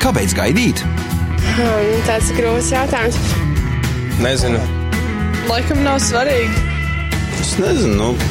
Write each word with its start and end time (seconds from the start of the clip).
Kāpēc 0.00 0.32
gaidīt? 0.32 0.80
Hmm, 0.80 1.90
tāds 2.06 2.30
grūts 2.32 2.70
jautājums. 2.72 3.18
Nezinu. 4.24 4.60
Laikam 5.50 5.82
nav 5.84 5.98
svarīgi. 6.00 6.62
Es 7.36 7.52
nezinu. 7.60 7.98
Nu. 7.98 8.30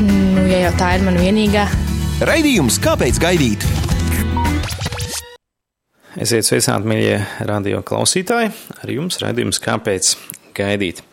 Nu, 0.00 0.46
ja 0.48 0.62
jau 0.64 0.72
tā 0.80 0.94
ir 0.96 1.04
mana 1.04 1.20
vienīgā. 1.20 1.66
Raidījums 2.24 2.80
Kāpēc 2.80 3.20
gaidīt? 3.20 3.66
Esiet 6.20 6.48
sveicināti, 6.48 6.88
mīļie 6.88 7.20
radio 7.48 7.84
klausītāji. 7.84 8.54
Ar 8.80 8.96
jums 8.96 9.20
raidījums 9.20 9.60
Kāpēc 9.60 10.14
gaidīt? 10.56 11.04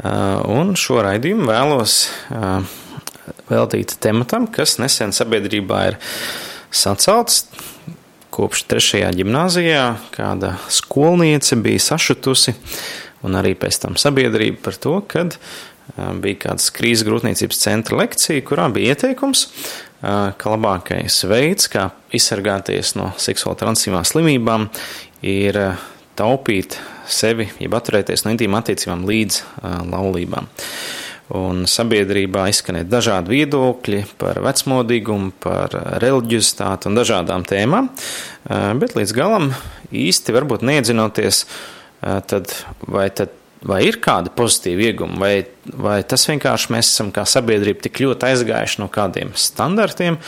Uh, 0.00 0.40
un 0.56 0.72
šo 0.76 1.04
raidījumu 1.04 1.52
vēlos 1.52 2.00
uh, 2.32 2.64
veltīt 3.52 3.98
tematam, 4.00 4.48
kas 4.48 4.78
nesen 4.80 5.12
sabiedrībā 5.16 5.84
ir 5.92 6.00
sacelts. 6.70 7.46
Kopš 8.36 8.66
trešajā 8.68 9.08
gimnājā 9.16 9.84
kāda 10.12 10.56
skolniece 10.68 11.56
bija 11.56 11.80
sašutusi, 11.80 12.52
un 13.24 13.38
arī 13.38 13.54
pēc 13.56 13.78
tam 13.80 13.96
sabiedrība 13.96 14.60
par 14.66 14.76
to, 14.76 14.98
kad 15.08 15.38
bija 16.20 16.40
kāds 16.48 16.68
krīzes 16.74 17.06
grūtniecības 17.06 17.62
centra 17.62 17.96
lekcija, 18.02 18.44
kurā 18.44 18.66
bija 18.74 18.92
ieteikums, 18.92 19.46
ka 20.02 20.52
labākais 20.52 21.22
veids, 21.30 21.70
kā 21.72 21.88
izsargāties 22.14 22.96
no 22.98 23.12
seksuāli 23.22 23.62
transīvām 23.62 24.04
slimībām, 24.04 24.68
ir 25.24 25.60
taupīt 26.18 26.76
sevi, 27.08 27.48
jeb 27.62 27.74
atturēties 27.78 28.26
no 28.26 28.34
intīmām 28.34 28.60
attiecībām 28.60 29.06
līdz 29.08 29.42
laulībām. 29.94 30.50
Un 31.34 31.64
sabiedrībā 31.66 32.44
izskanēja 32.52 32.86
dažādi 32.86 33.32
viedokļi 33.34 34.02
par 34.20 34.38
vecmodīgumu, 34.44 35.32
par 35.42 35.72
reliģiozitāti 36.02 36.86
un 36.86 36.98
dažādām 36.98 37.42
tēmām, 37.46 37.88
bet 38.78 38.94
līdz 38.94 39.14
galam 39.16 39.48
īsti 39.90 40.34
varbūt 40.36 40.62
neiedzinoties, 40.68 41.40
tad 42.30 42.52
vai, 42.86 43.08
tad, 43.10 43.34
vai 43.66 43.80
ir 43.88 43.98
kādi 44.04 44.30
pozitīvi 44.38 44.86
iegumi, 44.92 45.18
vai, 45.18 45.32
vai 45.74 45.96
tas 46.06 46.28
vienkārši 46.30 46.70
mēs 46.76 46.92
esam 46.92 47.10
kā 47.14 47.26
sabiedrība 47.26 47.88
tik 47.88 48.04
ļoti 48.04 48.30
aizgājuši 48.30 48.84
no 48.84 48.88
kādiem 48.94 49.34
standartiem, 49.34 50.20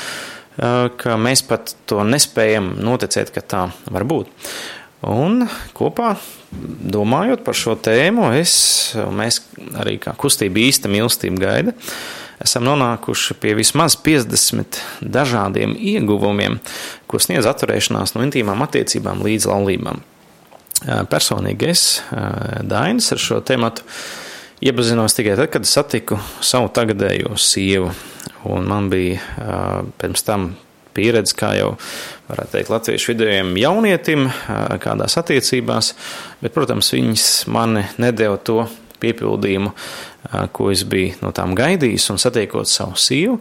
ka 0.59 1.15
mēs 1.15 1.45
pat 1.47 1.77
to 1.87 2.03
nespējam 2.03 2.73
noticēt, 2.83 3.31
ka 3.31 3.47
tā 3.47 3.63
var 3.87 4.09
būt. 4.09 4.35
Un 5.07 5.45
kopā 5.79 6.17
domājot 6.51 7.45
par 7.47 7.55
šo 7.55 7.77
tēmu, 7.79 8.33
es, 8.35 8.55
mēs 8.95 9.45
arī 9.79 9.95
kā 10.03 10.15
kustība 10.19 10.59
īsta 10.65 10.91
mīlestība 10.91 11.39
gaida, 11.45 11.75
esam 12.43 12.67
nonākuši 12.67 13.37
pie 13.39 13.55
vismaz 13.59 13.95
50 14.03 14.81
dažādiem 15.03 15.77
ieguvumiem, 15.79 16.59
ko 17.07 17.23
sniedz 17.23 17.47
atturēšanās 17.47 18.17
no 18.17 18.27
intīmām 18.27 18.65
attiecībām 18.67 19.23
līdz 19.27 19.47
laulībām. 19.53 20.03
Personīgi 21.11 21.71
es, 21.71 21.85
Dainis, 22.67 23.13
ar 23.15 23.23
šo 23.23 23.39
tēmatu 23.43 23.87
iepazinos 24.63 25.15
tikai 25.15 25.39
tad, 25.39 25.51
kad 25.55 25.67
satiku 25.67 26.19
savu 26.43 26.71
tagadējo 26.75 27.39
sievu. 27.39 27.91
Un 28.51 28.67
man 28.71 28.91
bija 28.91 29.23
pirms 29.99 30.27
tam 30.27 30.53
pieredze, 30.99 31.37
kā 31.39 31.55
jau 31.61 31.71
varētu 32.29 32.57
teikt, 32.57 32.75
latviešu 32.75 33.15
vidējiem 33.15 33.55
jaunietim 33.63 34.29
kādās 34.83 35.17
attiecībās, 35.23 35.95
bet, 36.43 36.53
protams, 36.59 36.93
viņas 36.99 37.31
mani 37.55 37.87
nedēva 38.03 38.43
to 38.43 38.65
piepildījumu, 38.99 39.75
ko 40.53 40.73
es 40.75 40.83
biju 40.89 41.21
no 41.23 41.31
tām 41.35 41.55
gaidījis 41.59 42.11
un 42.13 42.19
satiekot 42.19 42.69
savu 42.69 42.99
sīvu. 42.99 43.39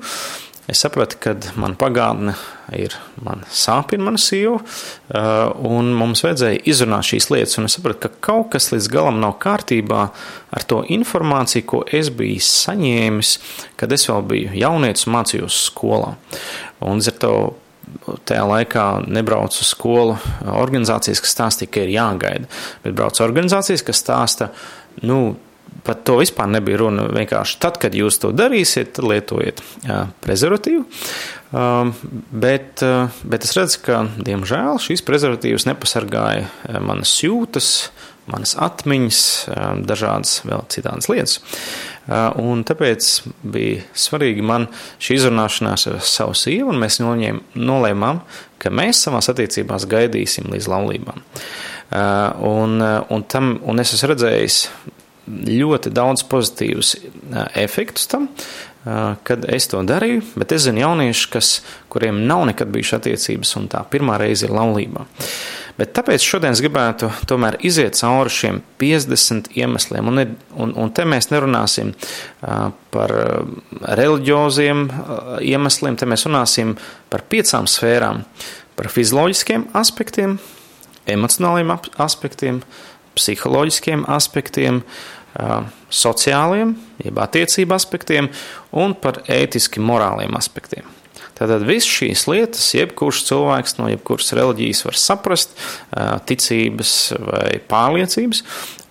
Es 0.67 0.81
sapratu, 0.83 1.15
ka 1.23 1.31
man 1.55 1.77
pagātne 1.79 2.33
ir, 2.75 2.91
man 3.23 3.45
sāpina 3.47 4.03
mana 4.03 4.19
sieva, 4.19 4.57
un 5.63 5.93
mums 5.95 6.25
vajadzēja 6.25 6.59
izrunāt 6.67 7.07
šīs 7.07 7.29
lietas. 7.31 7.55
Un 7.61 7.69
es 7.69 7.77
sapratu, 7.77 8.01
ka 8.03 8.25
kaut 8.27 8.49
kas 8.51 8.67
līdz 8.73 8.89
galam 8.91 9.21
nav 9.23 9.37
kārtībā 9.39 10.01
ar 10.51 10.65
to 10.67 10.81
informāciju, 10.91 11.63
ko 11.71 11.79
es 11.87 12.11
biju 12.11 12.43
saņēmis, 12.43 13.31
kad 13.79 13.95
es 13.95 14.09
vēl 14.11 14.27
biju 14.27 14.59
jaunietis 14.59 15.07
un 15.07 15.15
mācījos 15.15 15.61
skolā. 15.69 16.17
Un 16.85 16.99
līdz 16.99 17.09
ar 17.13 17.17
to 17.23 17.33
tajā 18.27 18.43
laikā 18.47 18.85
nebrauc 19.07 19.55
uz 19.55 19.71
skolu. 19.71 20.17
Organizācijas, 20.57 21.21
kas 21.23 21.35
stāsta, 21.35 21.67
ka 21.71 21.85
ir 21.85 21.93
jāgaida, 21.95 22.49
bet 22.83 22.95
brauc 22.97 23.19
organizācijas, 23.23 23.85
kas 23.87 24.01
stāsta, 24.03 24.51
nu, 25.07 25.37
pat 25.87 26.03
to 26.07 26.17
vispār 26.19 26.49
nebija 26.51 26.81
runa. 26.81 27.07
Vienkārši 27.15 27.59
tad, 27.63 27.79
kad 27.81 27.95
jūs 27.95 28.19
to 28.23 28.33
darīsiet, 28.35 28.99
lietojiet 29.03 29.63
prezervatīvu. 30.23 30.85
Um, 31.47 31.93
bet, 32.31 32.81
uh, 32.83 33.07
bet 33.23 33.45
es 33.47 33.53
redzu, 33.55 33.79
ka, 33.85 34.01
diemžēl, 34.19 34.81
šīs 34.83 35.03
prezervatīvas 35.07 35.63
nepasargāja 35.69 36.49
manas 36.83 37.13
jūtas, 37.23 37.69
manas 38.27 38.51
atmiņas, 38.59 39.21
um, 39.53 39.85
dažādas 39.87 40.41
vēl 40.43 40.65
citādas 40.73 41.07
lietas. 41.07 41.37
Uh, 42.03 42.35
un 42.43 42.65
tāpēc 42.67 43.07
bija 43.47 43.85
svarīgi 43.95 44.43
man 44.43 44.67
šī 44.99 45.21
izrunāšanās 45.21 45.87
ar 45.93 46.03
savu 46.03 46.35
sievu, 46.35 46.73
un 46.73 46.83
mēs 46.83 46.99
noņēm, 46.99 47.39
nolēmām, 47.55 48.19
ka 48.59 48.73
mēs 48.73 49.05
savās 49.07 49.31
attiecībās 49.31 49.87
gaidīsim 49.87 50.51
līdz 50.51 50.67
laulībām. 50.73 51.23
Uh, 51.23 52.43
un, 52.43 52.81
un, 52.83 53.23
tam, 53.31 53.53
un 53.63 53.79
es 53.79 53.95
esmu 53.95 54.11
redzējis 54.11 54.61
ļoti 55.27 55.91
daudz 55.93 56.23
pozitīvus 56.31 56.95
efektus 57.59 58.07
tam, 58.07 58.29
kad 59.27 59.45
es 59.51 59.67
to 59.67 59.81
darīju, 59.83 60.23
bet 60.39 60.53
es 60.55 60.63
zinu 60.67 60.83
jauniešus, 60.83 61.27
kas, 61.31 61.51
kuriem 61.91 62.23
nav 62.29 62.45
nekad 62.47 62.71
bijušas 62.71 63.01
attiecības, 63.01 63.53
un 63.59 63.67
tā 63.71 63.81
pirmā 63.91 64.17
reize 64.21 64.47
ir 64.47 64.53
laulībā. 64.55 65.03
Bet 65.77 65.91
tāpēc 65.93 66.23
šodien 66.25 66.55
es 66.55 66.61
gribētu 66.63 67.09
tomēr 67.29 67.59
iziet 67.67 67.97
cauri 67.99 68.33
šiem 68.33 68.61
50 68.81 69.51
iemesliem, 69.59 70.07
un, 70.09 70.23
un, 70.57 70.73
un 70.73 70.93
te 70.95 71.05
mēs 71.05 71.29
nerunāsim 71.29 71.91
par 72.93 73.13
reliģioziem 73.99 74.87
iemesliem, 75.45 75.99
te 75.99 76.09
mēs 76.09 76.25
runāsim 76.29 76.77
par 77.11 77.27
piecām 77.29 77.69
sfērām- 77.69 78.23
par 78.77 78.89
fizioloģiskiem 78.93 79.67
aspektiem, 79.73 80.39
emocionāliem 81.09 81.77
aspektiem, 81.97 82.61
psiholoģiskiem 83.17 84.03
aspektiem, 84.13 84.83
uh, 84.83 85.16
sociāliem, 85.93 86.75
jeb 87.03 87.19
attiecību 87.21 87.75
aspektiem 87.77 88.29
un 88.75 88.95
par 88.97 89.21
ētiski 89.29 89.83
morāliem 89.83 90.33
aspektiem. 90.37 90.87
Tātad 91.37 91.61
visas 91.67 91.89
šīs 91.99 92.23
lietas, 92.31 92.63
jebkurš 92.73 93.21
cilvēks 93.27 93.77
no 93.77 93.91
jebkuras 93.91 94.33
reliģijas 94.33 94.81
var 94.87 94.97
saprast, 94.97 95.53
ticības 96.25 96.93
vai 97.21 97.59
pārliecības, 97.69 98.41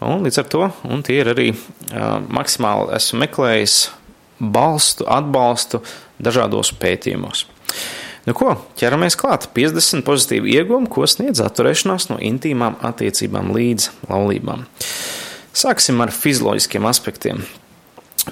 un 0.06 0.22
līdz 0.22 0.38
ar 0.42 0.48
to, 0.52 0.68
un 0.86 1.02
tie 1.06 1.18
ir 1.24 1.32
arī 1.34 1.48
maksimāli 2.30 2.94
esmu 3.00 3.24
meklējis 3.24 3.76
balstu, 4.38 5.08
atbalstu 5.10 5.82
dažādos 6.22 6.70
pētījumos. 6.78 7.48
Nu 8.26 8.34
ko, 8.34 8.56
ķeramies 8.78 9.14
klāt. 9.18 9.48
50 9.54 10.02
pozitīvi 10.06 10.56
iegūmi, 10.58 10.90
ko 10.90 11.06
sniedz 11.06 11.42
atturēšanās 11.44 12.08
no 12.10 12.16
intīmām 12.18 12.78
attiecībām 12.86 13.52
līdz 13.54 13.90
laulībām. 14.10 14.64
Sāksim 15.56 16.02
ar 16.04 16.12
fizioloģiskiem 16.12 16.84
aspektiem. 16.88 17.40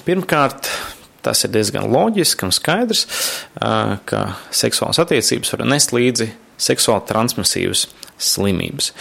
Pirmkārt, 0.04 0.68
tas 1.24 1.40
ir 1.46 1.52
diezgan 1.54 1.88
loģiski 1.88 2.44
un 2.44 2.52
skaidrs, 2.52 3.06
ka 3.56 4.24
seksuālas 4.52 5.00
attiecības 5.00 5.54
var 5.54 5.64
nest 5.70 5.94
līdzi 5.96 6.28
seksuāli 6.60 7.08
transmisīvas 7.08 7.86
slimības. 8.20 8.92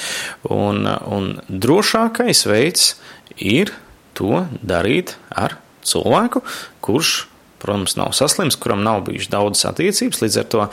Un, 0.47 0.87
un 0.87 1.27
drošākais 1.49 2.45
veids 2.47 2.93
ir 3.35 3.73
to 4.17 4.45
darīt 4.63 5.17
ar 5.29 5.57
cilvēku, 5.83 6.45
kurš 6.85 7.25
protams, 7.63 7.95
nav 7.95 8.11
saslims, 8.11 8.57
kuram 8.59 8.83
nav 8.83 9.05
bijušas 9.07 9.31
daudzas 9.31 9.69
attiecības. 9.69 10.19
Līdz 10.23 10.39
ar 10.41 10.47
to, 10.51 10.65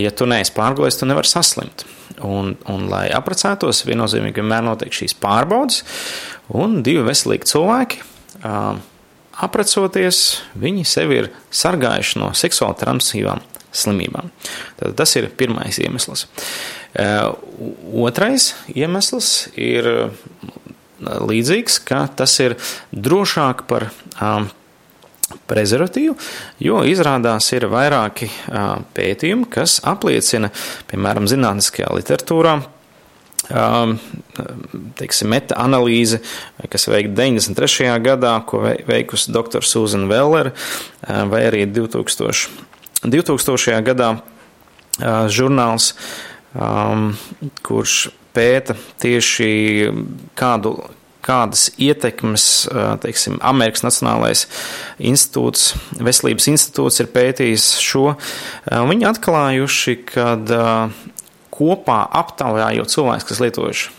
ja 0.00 0.12
tu 0.16 0.28
neesi 0.28 0.54
pārgājis, 0.56 0.96
tu 1.00 1.08
nevari 1.08 1.28
saslimt. 1.28 1.84
Un, 2.22 2.54
un 2.70 2.86
lai 2.90 3.08
apprecētos, 3.14 3.84
viennozīmīgi 3.88 4.38
vienmēr 4.38 4.62
notiek 4.66 4.94
šīs 4.94 5.16
pārbaudas, 5.18 5.82
un 6.54 6.80
divi 6.86 7.02
veselīgi 7.08 7.50
cilvēki. 7.50 8.02
Uh, 8.42 8.80
Aprecoties, 9.42 10.42
viņi 10.60 10.84
sevi 10.84 11.16
ir 11.22 11.28
sargājuši 11.56 12.20
no 12.20 12.28
seksuāli 12.36 12.76
transmisīvām 12.82 13.40
slimībām. 13.72 14.28
Tad 14.76 14.96
tas 15.00 15.14
ir 15.16 15.30
pirmais 15.40 15.78
iemesls. 15.80 16.26
Otrais 18.04 18.50
iemesls 18.68 19.30
ir 19.56 19.88
līdzīgs, 21.00 21.80
ka 21.88 22.04
tas 22.20 22.36
ir 22.44 22.58
drošāk 22.92 23.64
par 23.70 23.88
prezervatīvu, 25.50 26.14
jo 26.62 26.82
izrādās 26.88 27.48
ir 27.56 27.68
vairāki 27.72 28.28
pētījumi, 28.96 29.48
kas 29.52 29.80
apliecina, 29.88 30.52
piemēram, 30.90 31.28
zinātniskajā 31.30 31.90
literatūrā, 31.96 32.56
teiksim, 34.98 35.32
meta-analīze, 35.32 36.20
kas 36.70 36.86
veikta 36.88 37.16
93. 37.24 37.90
gadā, 38.04 38.36
ko 38.46 38.62
veikusi 38.88 39.32
dr. 39.34 39.64
Susan 39.66 40.06
Veller, 40.10 40.52
vai 41.02 41.42
arī 41.48 41.66
2000, 41.66 42.48
2000. 43.02 43.80
gadā 43.88 44.14
žurnāls, 45.32 45.92
kurš 47.66 47.96
pēta 48.32 48.76
tieši 49.02 49.52
kādu 50.38 50.76
kādas 51.22 51.68
ietekmes, 51.80 52.46
teiksim, 53.02 53.38
Amerikas 53.46 53.84
Nacionālais 53.86 54.46
institūts, 54.98 55.72
veselības 56.02 56.48
institūts 56.52 57.02
ir 57.02 57.10
pētījis 57.14 57.68
šo. 57.82 58.06
Viņi 58.68 59.08
atklājuši, 59.12 59.96
ka 60.10 60.28
kopā 61.52 61.98
aptaujājot 62.22 62.90
cilvēkus, 62.92 63.26
kas 63.28 63.40
lietojuši 63.42 63.90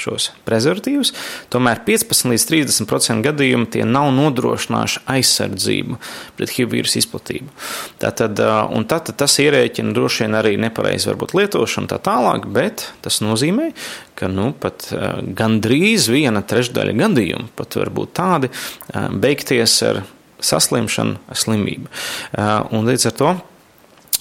šos 0.00 0.28
prezervatīvus, 0.44 1.14
tomēr 1.52 1.80
15 1.86 2.28
līdz 2.32 2.44
30% 2.50 3.24
gadījumu 3.24 3.68
tie 3.72 3.86
nav 3.88 4.10
nodrošinājuši 4.16 5.02
aizsardzību 5.14 5.96
pret 6.36 6.52
HIV 6.52 6.76
vīrusu 6.76 7.00
izplatību. 7.00 7.48
Tātad, 8.02 8.42
un 8.76 8.84
tad 8.90 9.08
tas 9.16 9.38
ierēķina 9.40 9.96
droši 9.96 10.26
vien 10.26 10.38
arī 10.38 10.54
nepareizi 10.60 11.08
varbūt 11.10 11.34
lietošanu 11.38 11.88
tā 11.90 12.00
tālāk, 12.10 12.46
bet 12.52 12.90
tas 13.04 13.22
nozīmē, 13.24 13.70
ka 14.18 14.28
nu, 14.28 14.50
pat 14.52 14.90
gandrīz 15.38 16.10
viena 16.12 16.44
trešdaļa 16.44 16.96
gadījumu 17.04 17.52
pat 17.56 17.80
var 17.80 17.92
būt 17.94 18.16
tādi 18.18 18.52
beigties 19.16 19.80
ar 19.88 20.04
saslimšanu, 20.44 21.18
ar 21.28 21.38
slimību. 21.38 21.88
Un 22.76 22.86
līdz 22.86 23.08
ar 23.10 23.16
to 23.18 23.30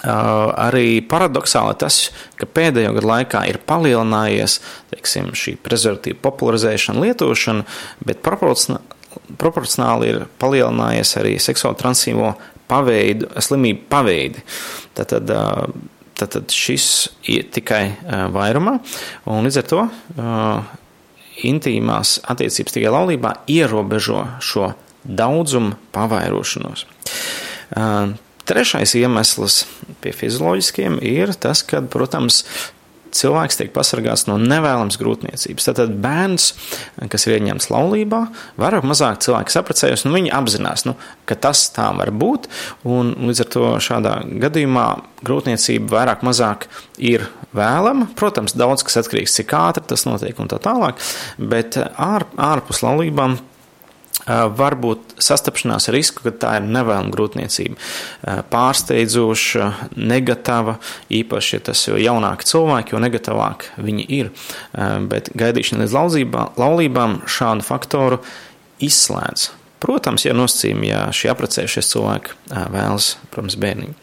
arī 0.06 1.02
paradoxāli 1.10 1.78
tas, 1.82 2.12
ka 2.38 2.46
pēdējo 2.46 2.94
gadu 2.98 3.10
laikā 3.10 3.42
ir 3.50 3.58
palielinājies 3.66 4.60
teiksim, 4.94 5.32
šī 5.34 5.56
prezervatīva 5.64 6.20
popularizēšana, 6.22 7.02
lietošana, 7.08 7.66
bet 8.06 8.22
proporcionāli 8.26 10.12
ir 10.12 10.26
palielinājies 10.42 11.16
arī 11.22 11.38
seksuāli 11.42 11.80
transīvo 11.82 12.34
paveidu, 12.70 13.32
slimību 13.42 13.88
paveidi. 13.90 14.44
Tātad, 14.98 15.32
tātad 16.20 16.54
šis 16.54 16.90
ir 17.32 17.48
tikai 17.56 17.84
vairumā, 18.36 18.78
un 19.32 19.48
līdz 19.48 19.62
ar 19.64 19.72
to 19.72 19.88
intīmās 21.48 22.18
attiecības 22.26 22.78
tikai 22.78 22.94
laulībā 22.94 23.34
ierobežo 23.54 24.24
šo 24.44 24.72
daudzumu 25.08 25.78
pavairošanos. 25.96 26.86
Trešais 28.48 28.96
iemesls 28.96 29.66
pie 30.04 30.14
fizioloģiskiem 30.16 31.02
ir 31.04 31.34
tas, 31.36 31.66
ka, 31.68 31.82
protams, 31.92 32.44
cilvēks 33.18 33.60
tiek 33.60 33.72
pasargāts 33.76 34.26
no 34.28 34.38
nevēlamas 34.42 34.98
grūtniecības. 35.00 35.68
Tātad 35.70 35.94
bērns, 36.04 36.50
kas 37.12 37.28
ir 37.28 37.38
ieņemts 37.38 37.70
laulībā, 37.74 38.22
vairāk 38.60 38.88
mazāk 38.88 39.22
cilvēki 39.26 39.54
sapratējas, 39.54 40.06
nu 40.08 40.16
viņi 40.16 40.34
apzinās, 40.38 40.86
nu, 40.88 40.96
ka 41.30 41.38
tas 41.48 41.66
tā 41.76 41.90
var 41.98 42.12
būt, 42.16 42.48
un 42.88 43.14
līdz 43.28 43.44
ar 43.44 43.52
to 43.56 43.74
šādā 43.84 44.16
gadījumā 44.46 44.88
grūtniecība 45.28 45.98
vairāk 45.98 46.26
mazāk 46.28 46.70
ir 46.98 47.28
vēlama. 47.58 48.12
Protams, 48.20 48.56
daudz 48.58 48.86
kas 48.88 49.00
atkarīgs, 49.04 49.36
cik 49.40 49.56
ātri 49.58 49.86
tas 49.92 50.08
notiek 50.08 50.40
un 50.40 50.52
tā 50.52 50.62
tālāk, 50.64 51.00
bet 51.38 51.80
ār, 51.80 52.28
ārpus 52.52 52.84
laulībām 52.86 53.40
var 54.28 54.76
būt 54.80 55.18
sastapšanās 55.24 55.88
ar 55.88 55.96
risku, 55.96 56.26
ka 56.26 56.34
tā 56.36 56.54
ir 56.60 56.68
nevēlama 56.68 57.14
grūtniecība. 57.14 57.78
Pārsteidzoša, 58.52 59.70
negatīva, 59.96 60.78
īpaši, 61.20 61.54
ja 61.56 61.66
tas 61.70 61.84
ir 61.88 62.02
jaunāki 62.04 62.50
cilvēki, 62.50 62.96
jo 62.96 63.04
negatīvāk 63.04 63.70
viņi 63.80 64.08
ir. 64.20 64.34
Bet 65.08 65.32
gaidīšana 65.38 65.86
līdz 65.86 65.96
laulībā, 65.96 66.44
laulībām 66.60 67.22
šādu 67.30 67.66
faktoru 67.68 68.20
izslēdz. 68.84 69.52
Protams, 69.84 70.26
ja 70.26 70.34
nosacījumi, 70.34 70.90
ja 70.90 71.06
šie 71.14 71.30
apprecējušies 71.32 71.92
cilvēki 71.94 72.38
vēlas, 72.74 73.14
protams, 73.30 73.58
bērniņu. 73.62 73.94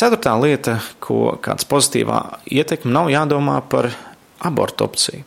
Ceturtā 0.00 0.36
lieta, 0.40 0.78
ko 1.02 1.34
kāds 1.42 1.66
pozitīvā 1.68 2.20
ietekme 2.48 2.94
nav 2.94 3.10
jādomā 3.12 3.58
par 3.68 3.90
abortu 4.46 4.86
opciju. 4.86 5.24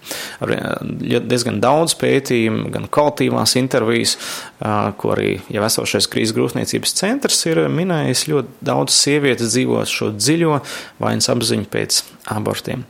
Ir 1.06 1.26
diezgan 1.30 1.60
daudz 1.64 1.96
pētījumu, 2.02 2.72
gan 2.74 2.88
kvalitīvās 2.92 3.56
intervijas, 3.60 4.18
ko 4.60 5.14
arī 5.16 5.36
jau 5.54 5.64
esošais 5.68 6.10
krīzes 6.12 6.36
grūtniecības 6.38 6.96
centrs 7.00 7.44
ir 7.50 7.64
minējis. 7.74 8.28
Ļoti 8.32 8.68
daudz 8.70 8.98
sievietes 8.98 9.54
dzīvo 9.54 9.84
šo 9.90 10.12
dziļo 10.18 10.60
vainas 11.04 11.30
apziņu 11.34 11.70
pēc 11.74 12.04
abortiem. 12.34 12.86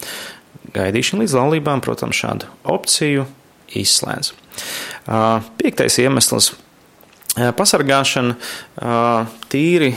Gaidīšana 0.74 1.25
līdz 1.25 1.38
laulībām, 1.38 1.84
protams, 1.86 2.18
šādu 2.18 2.50
opciju 2.72 3.28
izslēdz. 3.78 4.34
Piektais 5.60 6.00
iemesls 6.02 6.54
pasargāšana, 7.34 8.36
tīri 9.50 9.90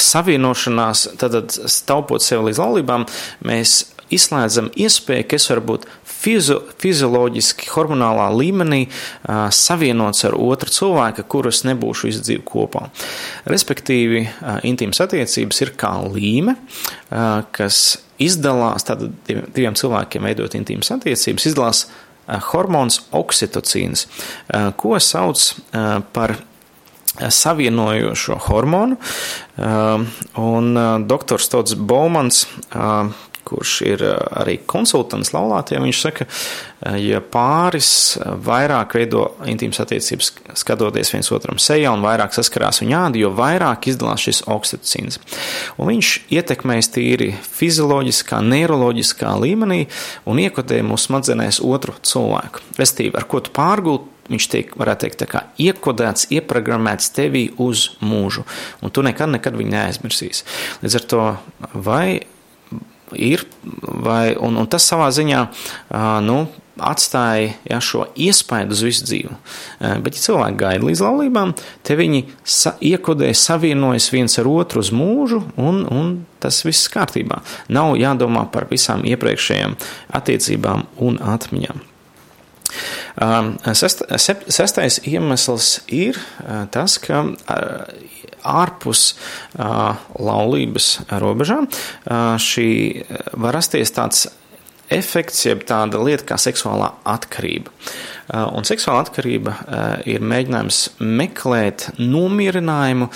savienošanās, 0.00 1.02
tad 1.20 1.36
taupot 1.88 2.24
sev 2.24 2.46
līdz 2.48 2.62
laulībām, 2.62 3.04
mēs 3.44 3.91
izslēdzam 4.14 4.70
iespēju, 4.78 5.26
ka 5.28 5.38
es 5.38 5.48
varu 5.50 5.64
būt 5.72 5.88
fizo, 6.06 6.58
fizioloģiski, 6.82 7.70
hormonālā 7.72 8.28
līmenī 8.36 8.82
uh, 8.86 9.48
savienots 9.54 10.26
ar 10.28 10.36
otru 10.38 10.72
cilvēku, 10.72 11.26
kurus 11.32 11.64
nebūšu 11.68 12.12
dzīvi 12.20 12.44
kopā. 12.48 12.86
Respektīvi, 13.50 14.24
uh, 14.28 14.60
intīmas 14.68 15.02
attiecības 15.04 15.62
ir 15.64 15.74
kā 15.80 15.94
līme, 16.06 16.56
uh, 16.58 17.42
kas 17.54 17.82
izdalās, 18.22 18.86
tad 18.86 19.02
diviem 19.26 19.74
cilvēkiem 19.78 20.28
veidot 20.28 20.54
intīmas 20.58 20.92
attiecības, 20.94 21.48
izdalās 21.50 21.86
hormons 22.52 23.00
oksitocīns, 23.18 24.06
ko 24.78 24.94
sauc 25.02 25.42
par 26.14 26.36
savienojošo 27.18 28.38
hormonu. 28.46 28.96
Un 30.38 30.78
doktors 31.10 31.50
Tots 31.50 31.74
Baumans 31.74 32.44
kurš 33.52 33.74
ir 33.86 34.04
eh, 34.06 34.18
arī 34.42 34.58
konsultants 34.68 35.32
laulātiem, 35.34 35.84
viņš 35.86 36.00
saka, 36.02 36.26
eh, 36.26 36.98
ja 37.02 37.20
pāris 37.20 37.90
vairāk 38.46 38.96
veido 38.98 39.26
intīmas 39.48 39.82
attiecības, 39.84 40.32
skatoties 40.62 41.12
viens 41.14 41.32
otram 41.34 41.60
sejā 41.62 41.92
un 41.92 42.04
vairāk 42.04 42.34
saskarās 42.36 42.82
viņa 42.82 43.02
ādi, 43.06 43.24
jo 43.24 43.32
vairāk 43.36 43.90
izdalās 43.92 44.24
šis 44.26 44.44
oksitocīns. 44.52 45.20
Un 45.78 45.92
viņš 45.92 46.14
ietekmēs 46.32 46.92
tīri 46.94 47.32
fizioloģiskā, 47.46 48.40
neiroloģiskā 48.52 49.34
līmenī 49.42 49.84
un 50.28 50.40
iekodē 50.42 50.80
mūsu 50.86 51.10
smadzenēs 51.10 51.62
otru 51.64 51.96
cilvēku. 52.06 52.64
Restīvi, 52.80 53.14
ar 53.18 53.28
ko 53.28 53.42
tu 53.44 53.52
pārgūt, 53.54 54.08
viņš 54.32 54.48
tiek, 54.52 54.74
varētu 54.78 55.06
teikt, 55.06 55.24
kā 55.30 55.44
iekodēts, 55.60 56.28
ieprogrammēts 56.34 57.12
tevī 57.16 57.46
uz 57.62 57.90
mūžu, 58.04 58.46
un 58.82 58.94
tu 58.94 59.04
nekad, 59.04 59.32
nekad 59.34 59.56
viņu 59.58 59.74
neaizmirsīsi. 59.74 60.46
Līdz 60.84 60.98
ar 60.98 61.08
to, 61.12 61.24
vai 61.74 62.06
ir, 63.18 63.44
vai, 63.82 64.34
un, 64.36 64.58
un 64.60 64.68
tas 64.70 64.86
savā 64.88 65.10
ziņā 65.14 65.44
nu, 66.26 66.38
atstāja 66.82 67.52
ja, 67.68 67.80
šo 67.84 68.06
iespaidu 68.16 68.72
uz 68.72 68.82
visu 68.86 69.06
dzīvi. 69.06 69.36
Bet, 70.02 70.16
ja 70.16 70.24
cilvēki 70.24 70.60
gaida 70.62 70.88
līdz 70.88 71.04
laulībām, 71.04 71.54
te 71.84 71.96
viņi 71.98 72.24
sa 72.48 72.74
iekodē, 72.80 73.30
savienojas 73.36 74.08
viens 74.14 74.38
ar 74.40 74.48
otru 74.50 74.82
uz 74.82 74.92
mūžu, 74.94 75.42
un, 75.60 75.84
un 75.92 76.12
tas 76.42 76.62
viss 76.66 76.90
kārtībā. 76.92 77.42
Nav 77.72 77.94
jādomā 78.00 78.46
par 78.52 78.70
visām 78.72 79.04
iepriekšējām 79.08 79.76
attiecībām 80.18 80.88
un 81.04 81.20
atmiņām. 81.34 81.91
Sest, 83.76 84.04
sestais 84.16 85.00
iemesls 85.08 85.80
ir 85.92 86.18
tas, 86.74 86.98
ka 87.02 87.24
ārpus 88.42 89.02
laulības 90.18 90.92
robežām 91.22 91.68
šī 92.42 92.70
var 93.38 93.58
rasties 93.58 93.94
tāds 93.94 94.26
efekts, 94.92 95.44
jeb 95.46 95.62
tāda 95.68 96.00
lieta 96.04 96.26
kā 96.32 96.38
seksuālā 96.40 96.90
atkarība. 97.08 97.72
Un 98.52 98.66
seksuāla 98.68 99.06
atkarība 99.06 99.54
ir 100.08 100.24
mēģinājums 100.24 100.82
meklēt 101.00 101.90
nomierinājumu. 102.00 103.08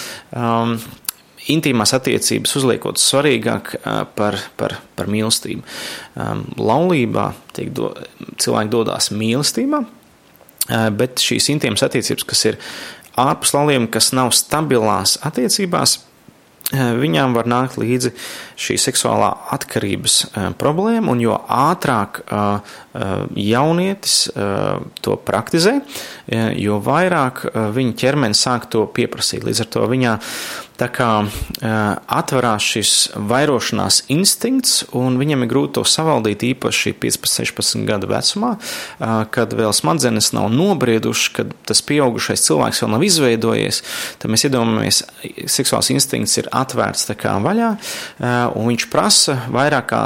Intīmās 1.52 1.92
attiecības 1.94 2.56
uzliekot 2.58 2.98
svarīgāk 2.98 3.76
par, 4.18 4.38
par, 4.58 4.78
par 4.98 5.10
mīlestību. 5.12 5.62
Laulībā 6.58 7.28
do, 7.70 7.92
cilvēki 8.42 8.72
dodas 8.72 9.12
mīlestībā, 9.14 9.84
bet 10.98 11.22
šīs 11.22 11.52
intīmas 11.54 11.86
attiecības, 11.86 12.26
kas 12.26 12.44
ir 12.50 12.58
ārpus 13.16 13.54
lauliem, 13.54 13.86
kas 13.86 14.10
nav 14.16 14.34
stabilās 14.34 15.20
attiecībās, 15.26 16.00
viņām 16.74 17.34
var 17.36 17.46
nākt 17.46 17.76
līdzi 17.78 18.10
šī 18.58 18.74
seksuālā 18.82 19.28
atkarības 19.54 20.16
problēma, 20.58 21.12
un 21.12 21.22
jo 21.22 21.36
ātrāk 21.46 22.24
jaunietis 23.38 24.16
to 24.34 25.16
praktizē, 25.28 25.78
jo 26.58 26.80
vairāk 26.82 27.44
viņa 27.76 27.98
ķermenis 28.02 28.42
sāk 28.48 28.66
to 28.72 28.82
pieprasīt. 28.90 29.46
Līdz 29.46 29.62
ar 29.62 29.70
to 29.76 29.86
viņā 29.94 30.16
tā 30.80 30.88
kā 30.92 31.10
atverās 32.12 32.64
šis 32.64 32.92
vairošanās 33.16 34.02
instinkts, 34.12 34.84
un 34.96 35.18
viņam 35.20 35.44
ir 35.44 35.50
grūti 35.50 35.76
to 35.78 35.84
savaldīt 35.88 36.44
īpaši 36.52 36.94
15, 37.02 37.52
16 37.56 37.86
gadu 37.88 38.10
vecumā, 38.10 38.54
kad 39.32 39.56
vēl 39.56 39.72
smadzenes 39.76 40.32
nav 40.36 40.50
nobriedušas, 40.52 41.32
kad 41.36 41.54
tas 41.68 41.82
pieaugušais 41.86 42.44
cilvēks 42.46 42.82
vēl 42.84 42.92
nav 42.94 43.06
izveidojies, 43.06 43.82
tad 44.22 44.32
mēs 44.32 44.46
iedomājamies, 44.48 45.02
seksuāls 45.52 45.92
instinkts 45.94 46.36
ir 46.42 46.50
atvērts 46.52 47.08
vaļā, 47.46 47.72
un 48.56 48.70
viņš 48.70 48.88
prasa 48.92 49.40
vairāk 49.52 49.90
kā 49.90 50.02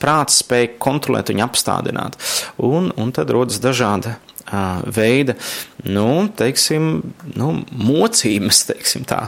prāts 0.00 0.42
spēja 0.42 0.74
kontrolēt 0.82 1.32
viņu 1.32 1.44
apstādināt. 1.46 2.18
Un, 2.58 2.92
un 2.96 3.12
tad 3.14 3.30
rodas 3.34 3.60
dažādi 3.62 4.14
veida, 4.94 5.34
nu, 5.88 6.08
teiksim, 6.38 6.88
nu, 7.36 7.50
mocības, 7.70 8.64
teiksim 8.70 9.06
tā, 9.08 9.24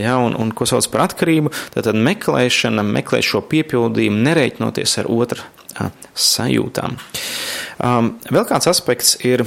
ja, 0.00 0.16
un, 0.22 0.36
un 0.38 0.52
ko 0.56 0.68
sauc 0.68 0.88
par 0.92 1.06
atkarību, 1.08 1.52
tad, 1.76 1.90
meklēšana, 2.08 2.84
meklēt 2.86 3.26
šo 3.28 3.42
piepildījumu, 3.50 4.22
nereiķinoties 4.28 4.98
ar 5.02 5.10
otra 5.12 5.48
sajūtām. 6.18 6.98
Vēl 7.78 8.46
kāds 8.48 8.70
aspekts 8.70 9.16
ir 9.26 9.46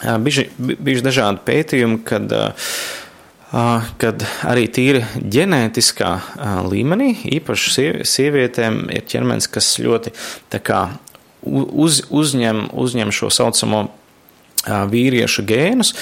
bijuši, 0.00 0.48
bijuši 0.58 1.06
dažādi 1.06 1.46
pētījumi, 1.48 2.02
kad 2.06 2.34
kad 3.50 4.22
arī 4.46 4.68
tīri 4.70 5.00
ģenētiskā 5.34 6.10
līmenī, 6.70 7.08
īpaši 7.34 8.04
sievietēm, 8.06 8.84
ir 8.94 9.06
ķermenis, 9.10 9.48
kas 9.50 9.72
ļoti 9.82 10.12
kā, 10.62 10.84
uz, 11.42 12.04
uzņem, 12.14 12.68
uzņem 12.70 13.10
šo 13.14 13.32
saucamo 13.34 13.88
vīriešu 14.66 15.46
gēnus, 15.48 15.94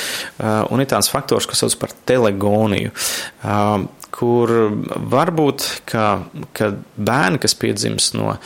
un 0.43 0.83
ir 0.83 0.91
tāds 0.91 1.11
faktors, 1.12 1.47
kas 1.47 1.62
sauc 1.62 1.79
par 1.79 1.95
telegoniju 2.09 2.91
kur 4.19 4.50
varbūt 5.12 5.65
ka, 5.88 6.05
ka 6.57 6.73
bērni, 6.97 7.41
kas 7.43 7.55
piedzimst 7.59 8.17
no 8.19 8.37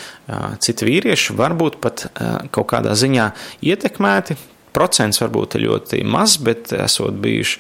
citu 0.63 0.89
vīriešu, 0.89 1.37
varbūt 1.39 1.79
pat 1.83 2.09
kaut 2.53 2.69
kādā 2.75 2.97
ziņā 2.99 3.31
ietekmēti. 3.73 4.39
Procents 4.73 5.21
varbūt 5.21 5.59
ir 5.59 5.67
ļoti 5.67 5.99
maz, 6.09 6.39
bet 6.41 6.71
esot 6.73 7.19
bijuši 7.21 7.59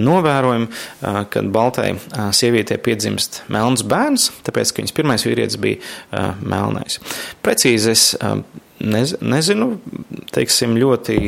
novērojumi, 0.00 0.68
kad 1.28 1.50
baltai 1.52 1.90
sievietē 2.32 2.78
piedzimst 2.80 3.42
melns 3.52 3.84
bērns, 3.84 4.30
tāpēc, 4.46 4.72
ka 4.72 4.80
viņas 4.80 4.96
pirmais 4.96 5.26
vīrietis 5.28 5.60
bija 5.60 6.30
melnais. 6.40 7.02
Precīzi 7.44 7.92
es 7.92 8.06
nez, 8.80 9.12
nezinu, 9.20 9.74
teiksim, 10.32 10.78
ļoti 10.80 11.18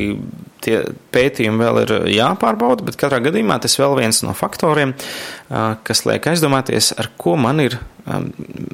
tie 0.65 0.81
pētījumi 1.15 1.63
vēl 1.65 1.83
ir 1.85 1.93
jāpārbauda, 2.15 2.85
bet 2.87 2.99
katrā 3.01 3.21
gadījumā 3.25 3.59
tas 3.63 3.79
vēl 3.81 3.97
viens 3.99 4.23
no 4.27 4.35
faktoriem, 4.37 4.95
kas 5.87 6.05
liek 6.09 6.29
aizdomāties, 6.31 6.93
ar 7.01 7.11
ko 7.21 7.37
man 7.41 7.63
ir 7.65 7.79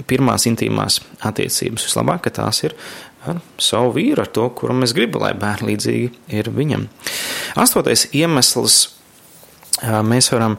pirmās 0.09 0.47
intīmās 0.49 1.01
attiecības. 1.27 1.87
Vislabāk, 1.89 2.27
ka 2.27 2.35
tās 2.43 2.63
ir 2.67 2.77
ar 3.27 3.41
savu 3.59 3.95
vīru, 3.97 4.23
ar 4.23 4.31
to, 4.31 4.49
kuram 4.55 4.85
es 4.87 4.95
gribu, 4.97 5.19
lai 5.23 5.33
bērni 5.39 5.73
līdzīgi 5.73 6.37
ir 6.39 6.51
viņam. 6.55 6.87
Astotais 7.59 8.07
iemesls 8.15 8.77
mēs 10.07 10.31
varam 10.33 10.55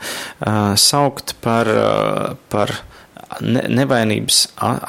saukt 0.78 1.38
par, 1.42 1.70
par 2.52 2.76
nevainības 3.42 4.44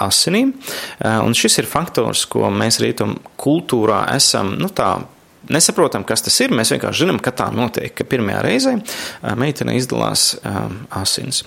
asinīm, 0.05 0.53
un 1.01 1.39
šis 1.39 1.63
ir 1.63 1.71
faktors, 1.71 2.27
ko 2.31 2.51
mēs 2.55 2.81
rietumu 2.83 3.23
kultūrā 3.41 4.05
esam, 4.15 4.53
nu 4.61 4.69
tā, 4.75 4.99
nesaprotam, 5.55 6.05
kas 6.09 6.25
tas 6.27 6.37
ir. 6.45 6.55
Mēs 6.55 6.73
vienkārši 6.75 7.05
zinām, 7.05 7.21
ka 7.23 7.33
tā 7.37 7.49
notiek, 7.55 7.93
ka 7.97 8.07
pirmajā 8.09 8.43
reizē 8.45 8.77
meitene 9.39 9.77
izdalās 9.79 10.31
asins. 10.95 11.45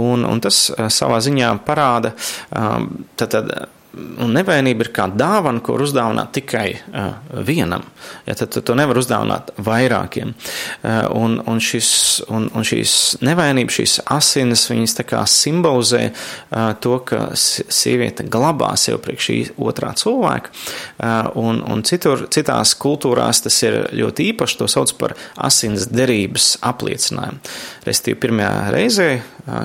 Un, 0.00 0.24
un 0.26 0.42
tas 0.44 0.68
savā 0.92 1.20
ziņā 1.24 1.52
parāda, 1.66 2.14
tad, 2.50 3.28
tad 3.36 3.52
Un 3.90 4.30
nevainība 4.36 4.84
ir 4.86 4.92
kā 4.94 5.08
dāvana, 5.10 5.58
ko 5.66 5.74
uzdāvināt 5.82 6.30
tikai 6.36 6.66
uh, 6.78 7.08
vienam. 7.42 7.82
Ja, 8.22 8.36
tad, 8.38 8.52
tad 8.54 8.62
to 8.68 8.76
nevar 8.78 9.00
uzdāvināt 9.00 9.50
vairākiem. 9.58 10.30
Uh, 10.30 11.08
un, 11.18 11.34
un, 11.50 11.58
šis, 11.58 11.90
un, 12.30 12.46
un 12.54 12.66
šīs 12.66 12.92
nevainības, 13.26 13.78
šīs 13.80 13.96
asinis, 14.14 14.68
viņas 14.70 14.94
simbolizē 15.30 16.04
uh, 16.12 16.70
to, 16.78 17.00
ka 17.02 17.32
sieviete 17.34 18.28
glabā 18.30 18.70
sev 18.78 19.00
priekš 19.02 19.26
šī 19.26 19.38
otrā 19.58 19.90
cilvēka. 19.98 20.54
Uh, 20.54 21.32
un, 21.42 21.58
un 21.66 21.82
citur, 21.82 22.28
citās 22.30 22.76
kultūrās 22.78 23.42
tas 23.42 23.58
ir 23.66 23.80
ļoti 23.90 24.30
īpaši, 24.30 24.60
to 24.62 24.70
sauc 24.70 24.94
par 25.02 25.16
asins 25.34 25.90
derības 25.90 26.52
apliecinājumu. 26.62 27.42
Restīvi, 27.90 28.22
pirmajā 28.22 28.54
reizē 28.70 29.10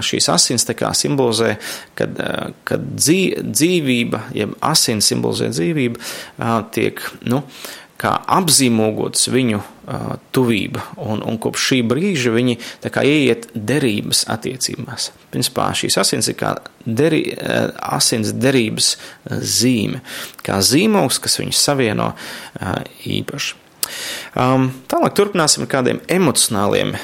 šīs 0.05 0.27
asins 0.33 0.65
simbolizē, 0.95 1.55
kad, 1.97 2.19
kad 2.67 2.85
dzīvība, 2.95 4.14
jeb 4.35 4.53
asins 4.65 5.09
simbolizē 5.11 5.51
dzīvību, 5.53 6.01
tiek, 6.75 7.01
nu, 7.29 7.43
apzīmogots 8.05 9.29
viņu 9.31 9.61
tuvība, 10.35 10.83
un, 11.01 11.21
un 11.25 11.37
kopš 11.41 11.67
šī 11.69 11.79
brīža 11.87 12.33
viņi 12.35 12.57
ieiet 13.07 13.47
derības 13.55 14.25
attiecībās. 14.33 15.11
Principā 15.33 15.69
šīs 15.77 15.97
asins 16.01 16.29
ir 16.29 16.37
kā 16.39 16.55
deri, 16.85 17.23
asins 17.79 18.33
derības 18.35 18.95
zīme, 19.25 20.01
kā 20.45 20.59
zīmogs, 20.61 21.21
kas 21.23 21.39
viņus 21.41 21.63
savieno 21.69 22.11
īpaši. 23.05 23.61
Tālāk 24.35 25.13
turpināsim 25.17 25.65
ar 25.65 25.71
kādiem 25.71 26.01
emocionāliem 26.11 26.95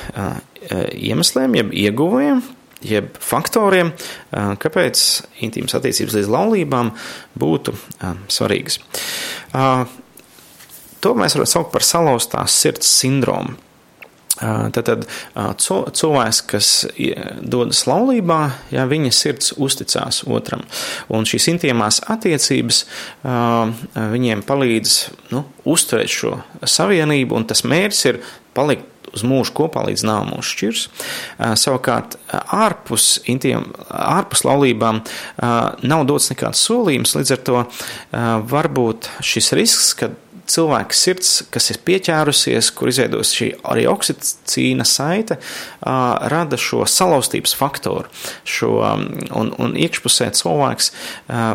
iemesliem, 0.98 1.56
jeb 1.62 1.78
ieguvumiem, 1.88 2.42
jeb 2.86 3.18
faktoriem, 3.22 3.94
kāpēc 4.32 5.02
intīmas 5.46 5.76
attiecības 5.78 6.20
līdz 6.20 6.32
laulībām 6.32 6.94
būtu 7.40 7.76
svarīgas. 8.32 8.80
To 11.02 11.18
mēs 11.18 11.36
varam 11.38 11.50
saukt 11.50 11.74
par 11.74 11.86
salauztās 11.86 12.62
sirds 12.62 12.90
sindromu. 13.02 13.58
Tad, 14.42 14.88
tad 14.88 15.04
cilvēks, 15.62 16.40
kas 16.50 16.70
dodas 17.46 17.84
laulībā, 17.86 18.40
ja 18.74 18.88
viņa 18.90 19.12
sirds 19.14 19.52
uzticās 19.62 20.24
otram, 20.26 20.64
un 21.14 21.28
šīs 21.30 21.46
intīmās 21.52 22.00
attiecības 22.10 22.80
viņiem 24.14 24.42
palīdz 24.48 24.96
nu, 25.36 25.44
uzturēt 25.70 26.16
šo 26.16 26.40
savienību, 26.66 27.38
un 27.38 27.46
tas 27.52 27.62
mērķis 27.68 28.08
ir 28.10 28.22
palikt 28.58 28.88
uz 29.16 29.26
mūžu 29.28 29.56
kopā 29.58 29.86
līdz 29.88 30.06
nāve 30.08 30.30
mūs 30.32 30.50
šķirs. 30.54 30.84
Savukārt, 31.60 32.18
ārpus, 32.32 33.14
intiem, 33.32 33.70
ārpus 33.90 34.46
laulībām 34.48 35.04
nav 35.84 36.04
dots 36.10 36.32
nekāds 36.34 36.64
solījums, 36.68 37.16
līdz 37.18 37.36
ar 37.36 37.46
to 37.50 37.64
var 38.52 38.72
būt 38.72 39.12
šis 39.26 39.52
risks, 39.58 39.94
ka 40.00 40.14
cilvēka 40.52 40.98
sirds, 40.98 41.32
kas 41.54 41.72
ir 41.74 41.80
pieķērusies, 41.88 42.72
kur 42.76 42.92
izveidos 42.92 43.34
šī 43.38 43.52
arī 43.72 43.86
oksicīna 43.92 44.86
saite, 44.88 45.40
rada 45.82 46.60
šo 46.60 46.86
salauztības 46.90 47.56
faktoru. 47.58 48.12
Šo, 48.48 48.74
un, 49.38 49.54
un 49.62 49.76
iekšpusē 49.80 50.32
cilvēks 50.42 50.92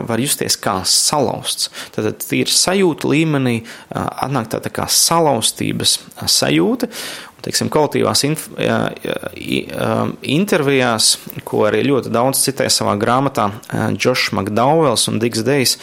var 0.08 0.22
justies 0.22 0.58
kā 0.60 0.80
salauzts. 0.88 1.70
Tad 1.96 2.26
ir 2.36 2.50
sajūta 2.52 3.12
līmenī, 3.12 3.60
atnāk 3.92 4.50
tā, 4.52 4.62
tā 4.64 4.72
kā 4.74 4.88
salauztības 4.90 6.00
sajūta 6.26 6.90
teiksim, 7.46 7.68
kolektīvās 7.70 8.24
inf, 8.26 8.48
intervijās, 10.36 11.12
ko 11.46 11.62
arī 11.68 11.84
ļoti 11.86 12.10
daudz 12.14 12.42
citēja 12.42 12.72
savā 12.74 12.96
grāmatā 12.98 13.50
Džošs 13.94 14.32
Makdauvels 14.34 15.06
un 15.12 15.20
Digs 15.22 15.44
Dejs, 15.46 15.76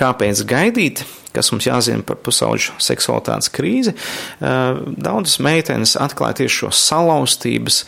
kāpēc 0.00 0.40
gaidīt, 0.48 1.04
kas 1.34 1.52
mums 1.52 1.68
jāzina 1.68 2.04
par 2.06 2.20
pusauģu 2.24 2.78
seksualitātes 2.82 3.52
krīzi. 3.54 3.94
Daudzas 4.40 5.38
meitenes 5.42 5.96
atklāja 6.00 6.42
tieši 6.42 6.62
šo 6.64 6.72
salauztības 6.74 7.84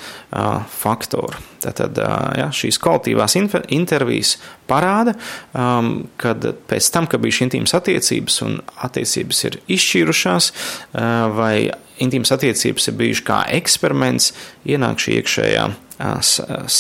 faktoru. 0.82 1.42
Tātad 1.62 1.98
ja, 2.38 2.48
šīs 2.54 2.78
kolektīvās 2.82 3.36
intervijas 3.38 4.34
parāda, 4.70 5.14
um, 5.54 6.08
kad 6.20 6.44
pēc 6.70 6.88
tam, 6.94 7.06
kad 7.10 7.22
bija 7.22 7.38
šīs 7.38 7.46
intīmas 7.46 7.76
attiecības 7.78 8.40
un 8.46 8.58
attiecības 8.86 9.44
ir 9.48 9.58
izšķīrušās, 9.76 10.50
uh, 10.50 11.06
vai 11.36 11.54
intīmas 12.02 12.34
attiecības 12.34 12.90
ir 12.90 12.98
bijušas 12.98 13.26
kā 13.28 13.40
eksperiments, 13.60 14.32
ienāk 14.66 15.02
šī 15.02 15.18
iekšējā 15.20 15.66
uh, 15.70 16.20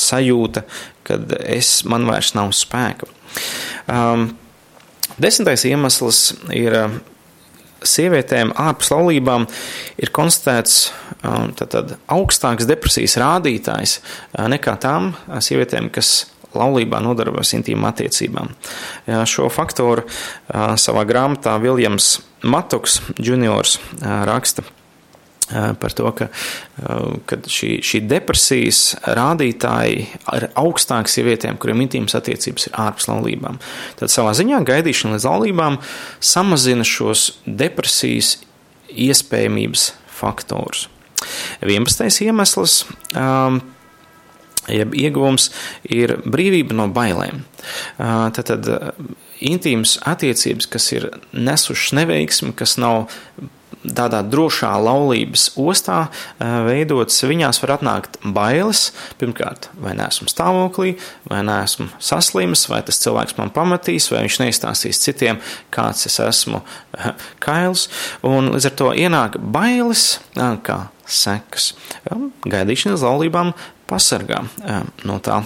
sajūta, 0.00 0.66
kad 1.06 1.36
es, 1.42 1.74
man 1.86 2.08
vairs 2.10 2.34
nav 2.38 2.54
spēka. 2.56 3.10
Um, 3.90 4.32
desmitais 5.22 5.64
iemesls 5.68 6.20
ir 6.54 6.76
sievietēm 7.82 8.52
ārpus 8.62 8.92
laulībām 8.92 9.46
ir 9.98 10.12
konstatēts 10.14 10.92
tātad, 11.22 11.96
augstāks 12.10 12.68
depresijas 12.68 13.16
rādītājs 13.20 13.96
nekā 14.52 14.76
tām 14.82 15.12
sievietēm, 15.42 15.90
kas 15.94 16.28
laulībā 16.52 17.00
nodarbojas 17.02 17.54
intīmām 17.56 17.88
attiecībām. 17.90 18.52
Šo 19.28 19.48
faktoru 19.52 20.04
savā 20.52 21.06
grāmatā 21.08 21.56
Viljams 21.62 22.18
Matoks 22.42 23.00
juniors 23.22 23.78
raksta 24.02 24.66
par 25.52 25.94
to, 25.96 26.10
ka, 26.16 26.28
ka 27.28 27.38
šī, 27.50 27.74
šī 27.84 28.02
depresijas 28.08 28.82
rādītāji 29.04 30.06
ir 30.36 30.48
augstāki 30.58 31.12
sievietēm, 31.12 31.58
kuriem 31.60 31.84
intīmas 31.86 32.16
attiecības 32.18 32.68
ir 32.68 32.78
ārpus 32.84 33.08
laulībām. 33.10 33.60
Tad 34.00 34.12
savā 34.12 34.32
ziņā 34.38 34.62
gaidīšana 34.68 35.18
līdz 35.18 35.28
laulībām 35.28 35.78
samazina 36.32 36.86
šos 36.88 37.32
depresijas 37.46 38.38
iespējamības 38.92 39.92
faktorus. 40.12 40.88
11. 41.62 42.10
iemesls. 42.26 42.82
Um, 43.14 43.62
Jeb 44.70 44.92
ieguvums 44.94 45.48
ir 45.90 46.20
brīvība 46.22 46.76
no 46.78 46.84
bailēm. 46.94 47.40
Tad, 47.98 48.44
tad 48.46 48.68
intīmas 49.42 49.96
attiecības, 50.06 50.68
kas 50.70 50.86
ir 50.94 51.08
nesušas 51.34 51.96
neveiksmi, 51.98 52.52
kas 52.54 52.76
nav 52.78 53.08
tādā 53.82 54.20
drošā 54.22 54.70
laulības 54.78 55.48
ostā 55.58 56.04
veidotas, 56.38 57.18
viņās 57.26 57.58
var 57.64 57.74
atnākt 57.76 58.18
bailes. 58.22 58.90
Pirmkārt, 59.20 59.68
vai 59.82 59.96
neesmu 59.98 60.30
stāvoklī, 60.30 60.94
vai 61.28 61.42
neesmu 61.46 61.88
saslims, 62.02 62.68
vai 62.70 62.82
tas 62.86 63.00
cilvēks 63.02 63.36
man 63.40 63.50
pamatīs, 63.54 64.10
vai 64.12 64.24
viņš 64.26 64.38
neizstāstīs 64.44 65.02
citiem, 65.02 65.40
kāds 65.74 66.06
es 66.10 66.20
esmu 66.22 66.62
kails. 67.42 67.88
Un 68.26 68.52
līdz 68.54 68.70
ar 68.70 68.76
to 68.78 68.92
ienāk 68.94 69.40
bailes 69.42 70.20
kā 70.36 70.78
sekas. 71.02 71.72
Gaidīšana 72.46 72.94
uz 72.96 73.02
laulībām 73.04 73.50
pasargā 73.90 74.44
no 75.08 75.18
tā. 75.24 75.42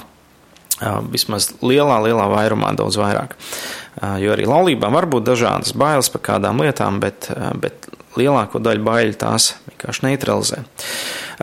Vismaz 1.09 1.55
lielā, 1.65 1.97
lielā 2.05 2.27
vairumā 2.29 2.75
daudz 2.77 2.99
vairāk. 3.01 3.33
Jo 4.21 4.35
arī 4.35 4.45
laulībām 4.45 4.93
var 4.93 5.07
būt 5.09 5.25
dažādas 5.25 5.73
bailes 5.73 6.11
par 6.13 6.21
kādām 6.27 6.61
lietām, 6.61 7.01
bet, 7.01 7.31
bet 7.57 7.89
lielāko 8.21 8.63
daļu 8.63 8.87
baiļu 8.87 9.19
tās 9.21 9.53
vienkārši 9.71 10.07
neutralizē. 10.09 10.63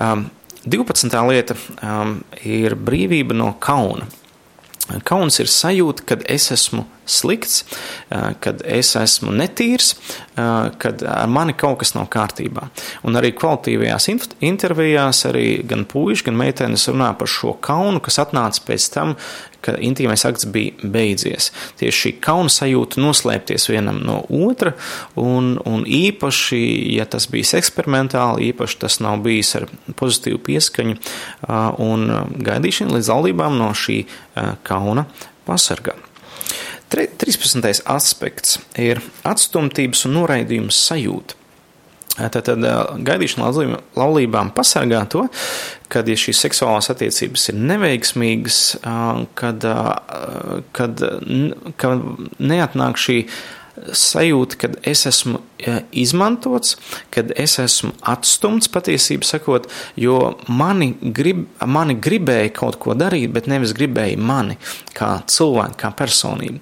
Um, 0.02 0.28
12. 0.66 1.12
lieta 1.28 1.56
um, 1.84 2.20
ir 2.48 2.78
brīvība 2.80 3.36
no 3.36 3.54
kauna. 3.60 4.08
Kauns 5.08 5.40
ir 5.40 5.48
sajūta, 5.48 6.04
kad 6.08 6.24
es 6.28 6.50
esmu 6.52 6.84
slikts, 7.08 7.62
uh, 7.64 8.34
kad 8.44 8.60
es 8.68 8.90
esmu 9.00 9.32
netīrs, 9.36 9.94
uh, 10.36 10.74
kad 10.80 11.04
ar 11.08 11.30
mani 11.32 11.56
kaut 11.56 11.80
kas 11.84 11.94
nav 11.96 12.10
kārtībā. 12.12 12.68
Un 13.08 13.20
arī 13.20 13.32
kvalitīvajās 13.36 14.10
intervijās 14.44 15.24
arī 15.30 15.48
gan 15.68 15.86
puiši, 15.88 16.28
gan 16.28 16.40
meitenes 16.40 16.88
runā 16.92 17.14
par 17.20 17.32
šo 17.32 17.56
kaunu, 17.64 18.04
kas 18.04 18.20
atnāca 18.24 18.64
pēc 18.68 18.90
tam, 18.96 19.16
ka 19.64 19.76
intīmais 19.80 20.26
akts 20.28 20.48
bija 20.54 20.92
beidzies. 20.94 21.52
Tieši 21.80 22.00
šī 22.00 22.14
kauna 22.24 22.52
sajūta 22.54 23.02
noslēpties 23.02 23.70
vienam 23.72 24.02
no 24.06 24.22
otra, 24.28 24.76
un, 25.20 25.56
un 25.70 25.86
īpaši, 25.88 26.62
ja 26.98 27.08
tas 27.10 27.28
bijis 27.32 27.56
eksperimentāli, 27.60 28.52
īpaši 28.52 28.80
tas 28.84 29.00
nav 29.04 29.22
bijis 29.26 29.56
ar 29.60 29.68
pozitīvu 30.00 30.42
pieskaņu 30.48 30.98
un 31.84 32.10
gaidīšanu 32.44 32.98
līdz 32.98 33.14
laulībām 33.14 33.60
no 33.60 33.72
šī 33.78 34.04
kauna 34.68 35.08
pasargā. 35.48 35.96
13. 36.94 37.82
aspekts 37.90 38.60
ir 38.78 39.00
atstumtības 39.26 40.06
un 40.06 40.20
noraidījums 40.20 40.78
sajūta. 40.92 41.40
Tātad 42.14 42.62
gaidīšana 43.08 43.48
laulībām 43.98 44.52
pasargā 44.54 45.00
to, 45.10 45.24
kad 45.90 46.10
ja 46.10 46.18
šīs 46.20 46.44
seksuālās 46.46 46.92
attiecības 46.94 47.48
ir 47.50 47.58
neveiksmīgas, 47.72 48.60
kad, 49.40 49.66
kad, 50.78 51.04
kad 51.82 52.06
neatnāk 52.38 53.02
šī 53.02 53.18
sajūta, 53.74 54.58
ka 54.62 54.70
es 54.86 55.06
esmu 55.10 55.40
izmantots, 55.96 56.76
kad 57.14 57.32
es 57.40 57.56
esmu 57.62 57.94
atstumts 58.12 58.70
patiesībā 58.72 59.26
sakot, 59.26 59.66
jo 60.00 60.18
mani, 60.48 60.92
grib, 61.16 61.46
mani 61.66 61.96
gribēja 61.98 62.52
kaut 62.54 62.78
ko 62.84 62.94
darīt, 62.98 63.32
bet 63.34 63.50
nevis 63.50 63.74
gribēja 63.78 64.20
mani 64.20 64.60
kā 64.94 65.16
cilvēku, 65.30 65.80
kā 65.82 65.94
personību. 65.98 66.62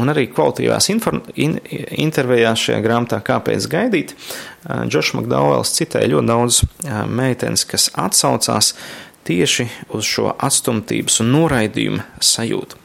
Un 0.00 0.12
arī 0.12 0.26
kvalitīvās 0.32 0.90
in, 0.90 1.58
intervijās 2.06 2.66
šajā 2.66 2.80
grāmatā 2.84 3.22
Kāpēc 3.26 3.68
gaidīt, 3.70 4.16
Džošs 4.66 5.14
Makdauels 5.14 5.74
citēja 5.76 6.10
ļoti 6.10 6.30
daudz 6.32 6.62
meitenes, 7.06 7.62
kas 7.68 7.90
atsaucās 7.94 8.72
tieši 9.26 9.68
uz 9.94 10.06
šo 10.06 10.32
atstumtības 10.34 11.20
un 11.22 11.32
noraidījumu 11.34 12.02
sajūtu. 12.22 12.82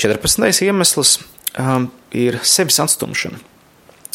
14. 0.00 0.64
iemesls 0.66 1.18
ir 2.14 2.40
sevis 2.46 2.80
atstumšana. 2.82 3.42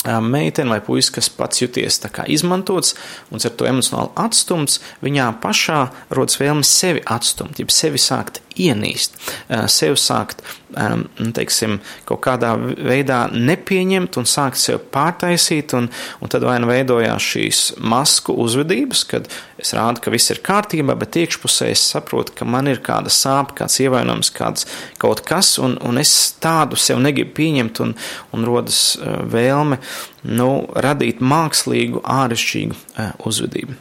Um, 0.07 0.29
meitene 0.31 0.71
vai 0.71 0.79
puisis, 0.79 1.11
kas 1.11 1.27
pats 1.27 1.59
jūties 1.59 1.97
izmantots 2.31 2.93
un 3.35 3.43
ar 3.43 3.51
to 3.51 3.67
emocionāli 3.67 4.13
atstumts, 4.15 4.79
viņā 5.03 5.25
pašā 5.43 5.81
rodas 6.15 6.39
vēlme 6.39 6.63
sevi 6.63 7.03
atstumt, 7.03 7.59
jeb 7.59 7.67
sevi 7.67 7.99
sākt 7.99 8.39
ienīst, 8.67 9.19
uh, 9.19 9.67
sevi 9.71 9.99
sākt 9.99 10.43
Um, 10.69 11.07
teiksim, 11.33 11.79
kaut 12.05 12.19
kādā 12.21 12.51
veidā 12.61 13.23
nepieņemt 13.33 14.19
un 14.21 14.27
sākt 14.29 14.59
sev 14.61 14.83
pārtaisīt, 14.93 15.73
un, 15.73 15.87
un 16.21 16.29
tad 16.29 16.43
vai 16.45 16.59
nu 16.61 16.67
veidojās 16.69 17.25
šīs 17.25 17.61
masku 17.81 18.35
uzvedības, 18.37 19.01
kad 19.09 19.25
es 19.57 19.73
rādu, 19.73 20.03
ka 20.05 20.13
viss 20.13 20.29
ir 20.29 20.43
kārtībā, 20.45 20.93
bet 21.01 21.17
iekšpusē 21.23 21.71
es 21.73 21.87
saprotu, 21.89 22.35
ka 22.37 22.45
man 22.45 22.69
ir 22.69 22.83
kāda 22.85 23.09
sāpe, 23.09 23.55
kāds 23.57 23.79
ievainojums, 23.81 24.29
kāds 24.35 24.69
kaut 25.01 25.23
kas, 25.25 25.55
un, 25.57 25.73
un 25.81 25.97
es 25.97 26.13
tādu 26.37 26.77
sev 26.77 27.01
negribu 27.01 27.33
pieņemt, 27.41 27.81
un, 27.87 27.95
un 28.37 28.45
rodas 28.45 28.83
uh, 28.99 29.23
vēlme 29.25 29.81
nu, 30.29 30.51
radīt 30.77 31.25
mākslīgu, 31.25 32.05
āršķirīgu 32.05 32.77
uh, 32.77 33.09
uzvedību. 33.25 33.79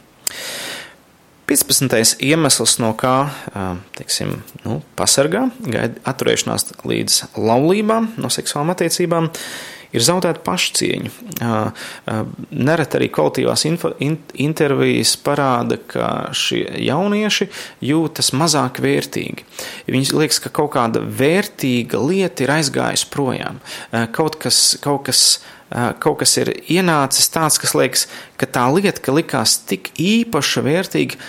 15. 1.49 2.19
iemesls, 2.21 2.75
no 2.77 2.91
kā 2.93 3.31
teiksim, 3.97 4.35
nu, 4.61 4.79
pasargā, 4.99 5.47
gaida 5.65 5.97
atturēšanās 6.11 6.67
līdz 6.85 7.15
laulībām, 7.41 8.11
no 8.21 8.29
seksuālām 8.29 8.75
attiecībām, 8.75 9.31
ir 9.89 10.05
zaudēta 10.05 10.43
pašcieņa. 10.45 11.09
Nereti 12.53 12.99
arī 12.99 13.09
kvalitīvās 13.15 13.65
info, 13.65 13.95
in, 14.05 14.19
intervijas 14.37 15.15
parāda, 15.25 15.79
ka 15.89 16.09
šie 16.37 16.67
jaunieši 16.85 17.49
jūtas 17.89 18.29
mazāk 18.37 18.77
vērtīgi. 18.85 19.47
Viņus 19.89 20.13
liekas, 20.21 20.43
ka 20.45 20.53
kaut 20.53 20.75
kāda 20.77 21.01
vērtīga 21.01 21.97
lieta 22.05 22.45
ir 22.45 22.59
aizgājusi 22.59 23.09
projām. 23.09 23.57
Kaut 24.13 24.37
kas, 24.43 24.77
kaut 24.85 25.09
kas 25.09 25.39
kaut 25.69 26.19
kas 26.23 26.31
ir 26.41 26.49
ienācis 26.71 27.29
tāds, 27.29 27.59
kas 27.61 27.75
liekas, 27.77 28.07
ka 28.41 28.47
tā 28.49 28.65
lieta, 28.73 29.01
ka 29.05 29.13
likās 29.13 29.59
tik 29.69 29.91
īpaša, 30.01 30.63
vērtīga, 30.65 31.19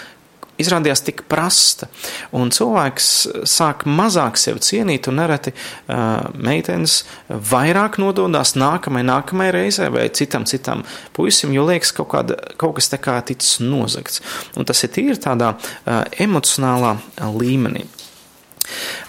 izrādījās 0.60 1.04
tik 1.06 1.24
prasta. 1.30 1.88
Un 2.36 2.52
cilvēks 2.54 3.10
sāk 3.48 3.86
mazāk 3.88 4.40
sevi 4.40 4.62
cienīt, 4.64 5.08
un 5.10 5.20
nereti 5.20 5.52
uh, 5.54 6.30
meitenes 6.34 7.02
vairāk 7.28 8.00
nododās 8.02 8.56
nākamajai, 8.60 9.08
nākamajai 9.12 9.54
reizei 9.56 9.92
vai 9.92 10.08
citam, 10.16 10.46
citam 10.48 10.84
puisim, 11.16 11.54
jo 11.56 11.66
liekas, 11.68 11.94
kaut, 11.96 12.10
kāda, 12.14 12.38
kaut 12.60 12.78
kas 12.78 12.90
te 12.92 13.00
kā 13.00 13.18
ticis 13.26 13.60
nozagts. 13.64 14.22
Un 14.56 14.68
tas 14.68 14.84
ir 14.86 14.94
tīri 14.94 15.18
tādā 15.20 15.54
uh, 15.56 16.04
emocionālā 16.20 16.96
līmenī. 17.36 17.86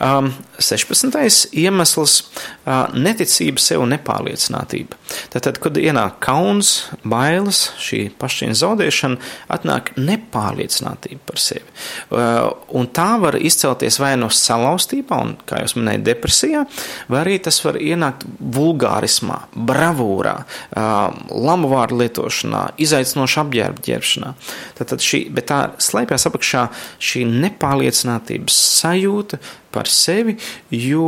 Um, 0.02 0.32
16. 0.60 1.50
iemesls 1.52 2.22
uh,- 2.66 2.88
neticība 3.08 3.62
sev 3.62 3.84
nepārliecinātība. 3.90 4.98
Tātad, 5.34 5.60
kad 5.62 5.78
ienāk 5.80 6.20
kauns, 6.24 6.88
bailes, 7.04 7.64
šī 7.82 8.04
pašcieņa 8.22 8.58
zaudēšana, 8.62 9.20
atnāk 9.52 9.94
nepārliecinātība 9.98 11.22
par 11.28 11.42
sevi. 11.42 11.66
Uh, 12.10 12.52
un 12.78 12.88
tā 12.88 13.10
var 13.22 13.38
izcelties 13.40 14.00
vai 14.02 14.14
no 14.20 14.30
salauztībā, 14.32 15.20
un, 15.22 15.36
kā 15.46 15.62
jau 15.64 15.82
minēju, 15.82 16.04
depresijā, 16.08 16.66
vai 17.12 17.24
arī 17.26 17.38
tas 17.44 17.60
var 17.66 17.80
ienākt 17.82 18.26
vulgārismā, 18.40 19.40
bravūrā, 19.56 20.36
uh, 20.42 21.24
lamu 21.30 21.72
vārdu 21.72 22.02
lietošanā, 22.04 22.64
izaicinoša 22.82 23.46
apģērba 23.46 23.86
ģērbšanā. 23.88 24.34
Tātad 24.80 25.04
šī, 25.06 25.26
bet 25.34 25.50
tā 25.52 25.62
slēpjas 25.82 26.28
apakšā 26.30 26.68
šī 27.02 27.26
nepārliecinātības 27.30 28.58
sajūta 28.82 29.42
par 29.72 29.88
sevi, 29.88 30.36
jo 30.76 31.06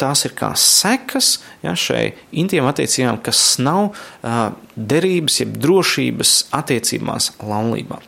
tās 0.00 0.24
ir 0.26 0.34
kā 0.38 0.52
sekas 0.58 1.34
ja, 1.64 1.74
šai 1.76 2.12
intīmām 2.42 2.70
attiecībām, 2.72 3.20
kas 3.24 3.42
nav 3.62 3.90
uh, 3.92 4.40
derības, 4.76 5.40
jeb 5.42 5.58
drošības 5.62 6.36
attiecībās 6.56 7.32
laulībā. 7.44 8.00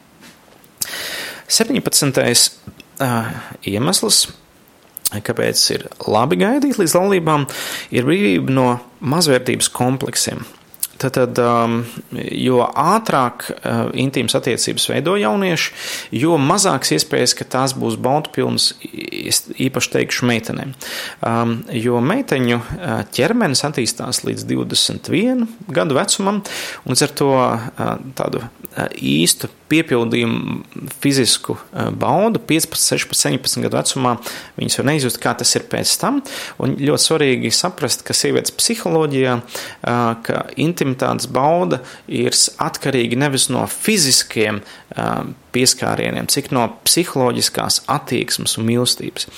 17. 1.49 2.25
Uh, 2.95 3.31
iemesls, 3.67 4.25
kāpēc 5.25 5.63
ir 5.75 5.89
labi 6.09 6.39
gaidīt 6.41 6.79
līdz 6.81 6.95
laulībām, 6.97 7.47
ir 7.95 8.07
brīvība 8.07 8.55
no 8.55 8.69
mazvērtības 9.05 9.69
kompleksiem. 9.75 10.45
Tad, 11.05 11.17
tad 11.17 11.41
um, 11.45 11.77
jo 12.33 12.63
ātrāk 12.65 13.47
uh, 13.53 13.85
intīmas 13.99 14.37
attiecības 14.39 14.89
veido 14.91 15.17
jaunieši, 15.21 15.73
jo 16.21 16.39
mazāks 16.41 16.95
iespējas, 16.97 17.37
ka 17.39 17.49
tās 17.57 17.77
būs 17.79 17.99
baudpilnas, 18.03 18.73
īpaši 18.83 19.93
teikšu 19.99 20.29
meitenēm. 20.31 20.75
Um, 21.21 21.57
jo 21.77 22.01
meiteņu 22.05 22.61
uh, 22.61 23.03
ķermenis 23.15 23.65
attīstās 23.69 24.25
līdz 24.27 24.49
21 24.51 25.47
gadu 25.75 25.99
vecumam, 25.99 26.43
un 26.85 27.03
ar 27.05 27.17
to 27.21 27.33
uh, 27.37 27.97
tādu 28.17 28.45
īstu 28.99 29.51
piepildījumu 29.71 30.89
fizisku 31.03 31.57
baudu 32.01 32.41
15, 32.43 32.77
16, 32.81 33.17
17 33.17 33.65
gadu 33.65 33.79
vecumā 33.79 34.17
viņas 34.59 34.79
var 34.81 34.89
neizjust, 34.91 35.21
kā 35.23 35.35
tas 35.39 35.55
ir 35.57 35.67
pēc 35.71 35.95
tam. 36.01 36.21
Un 36.63 36.77
ļoti 36.81 37.07
svarīgi 37.07 37.53
saprast, 37.55 38.05
ka 38.07 38.17
sievietes 38.17 38.55
psiholoģijā, 38.55 39.39
ka 40.27 40.43
intimitātes 40.61 41.31
bauda 41.33 41.83
ir 42.09 42.37
atkarīga 42.63 43.19
nevis 43.25 43.49
no 43.53 43.65
fiziskiem 43.71 44.63
pieskārieniem, 45.55 46.27
cik 46.31 46.51
no 46.55 46.67
psiholoģiskās 46.87 47.83
attieksmes 47.91 48.57
un 48.59 48.67
mīlestības. 48.69 49.29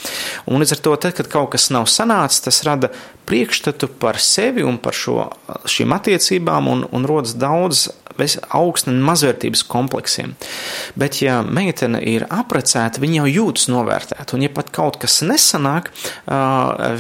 Un 0.49 0.63
līdz 0.63 0.77
ar 0.77 0.83
to, 0.85 0.97
tad, 1.01 1.17
kad 1.19 1.31
kaut 1.33 1.53
kas 1.55 1.69
nav 1.75 1.89
sanācis, 1.93 2.45
tas 2.45 2.63
rada 2.67 2.91
priekšstatu 3.29 3.89
par 4.01 4.21
sevi 4.23 4.65
un 4.67 4.79
par 4.83 4.97
šo, 4.97 5.29
šīm 5.69 5.95
attiecībām, 5.97 6.69
un, 6.73 6.85
un 6.93 7.09
rodas 7.09 7.37
daudz 7.39 7.89
augsta 8.57 8.93
mazvērtības 8.95 9.63
kompleksiem. 9.71 10.35
Bet, 10.99 11.21
ja 11.25 11.41
meitene 11.43 12.01
ir 12.07 12.27
aprecēta, 12.31 13.03
viņa 13.03 13.23
jau 13.23 13.31
jūtas 13.31 13.69
novērtēta, 13.73 14.29
un 14.37 14.47
ja 14.47 14.53
pat 14.53 14.73
kaut 14.75 14.99
kas 15.03 15.21
nesanāk, 15.27 15.93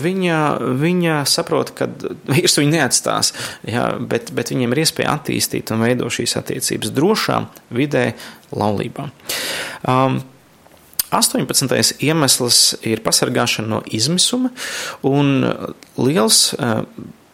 viņa, 0.02 0.38
viņa 0.82 1.18
saprot, 1.30 1.74
ka 1.76 1.90
vīrs 2.30 2.58
viņu 2.60 2.76
neatstās, 2.76 3.32
ja, 3.68 3.88
bet, 4.00 4.32
bet 4.36 4.54
viņiem 4.54 4.74
ir 4.74 4.84
iespēja 4.84 5.16
attīstīt 5.16 5.74
un 5.74 5.84
veidot 5.86 6.12
šīs 6.12 6.38
attiecības 6.40 6.94
drošā 6.96 7.42
vidē, 7.76 8.08
laulībā. 8.54 9.10
Um, 9.88 10.20
18. 11.14 12.02
iemesls 12.02 12.60
ir 12.86 13.02
pasargāšana 13.04 13.70
no 13.76 13.82
izmisuma, 13.94 14.50
un 15.06 15.46
liels 16.02 16.50
uh, 16.58 16.82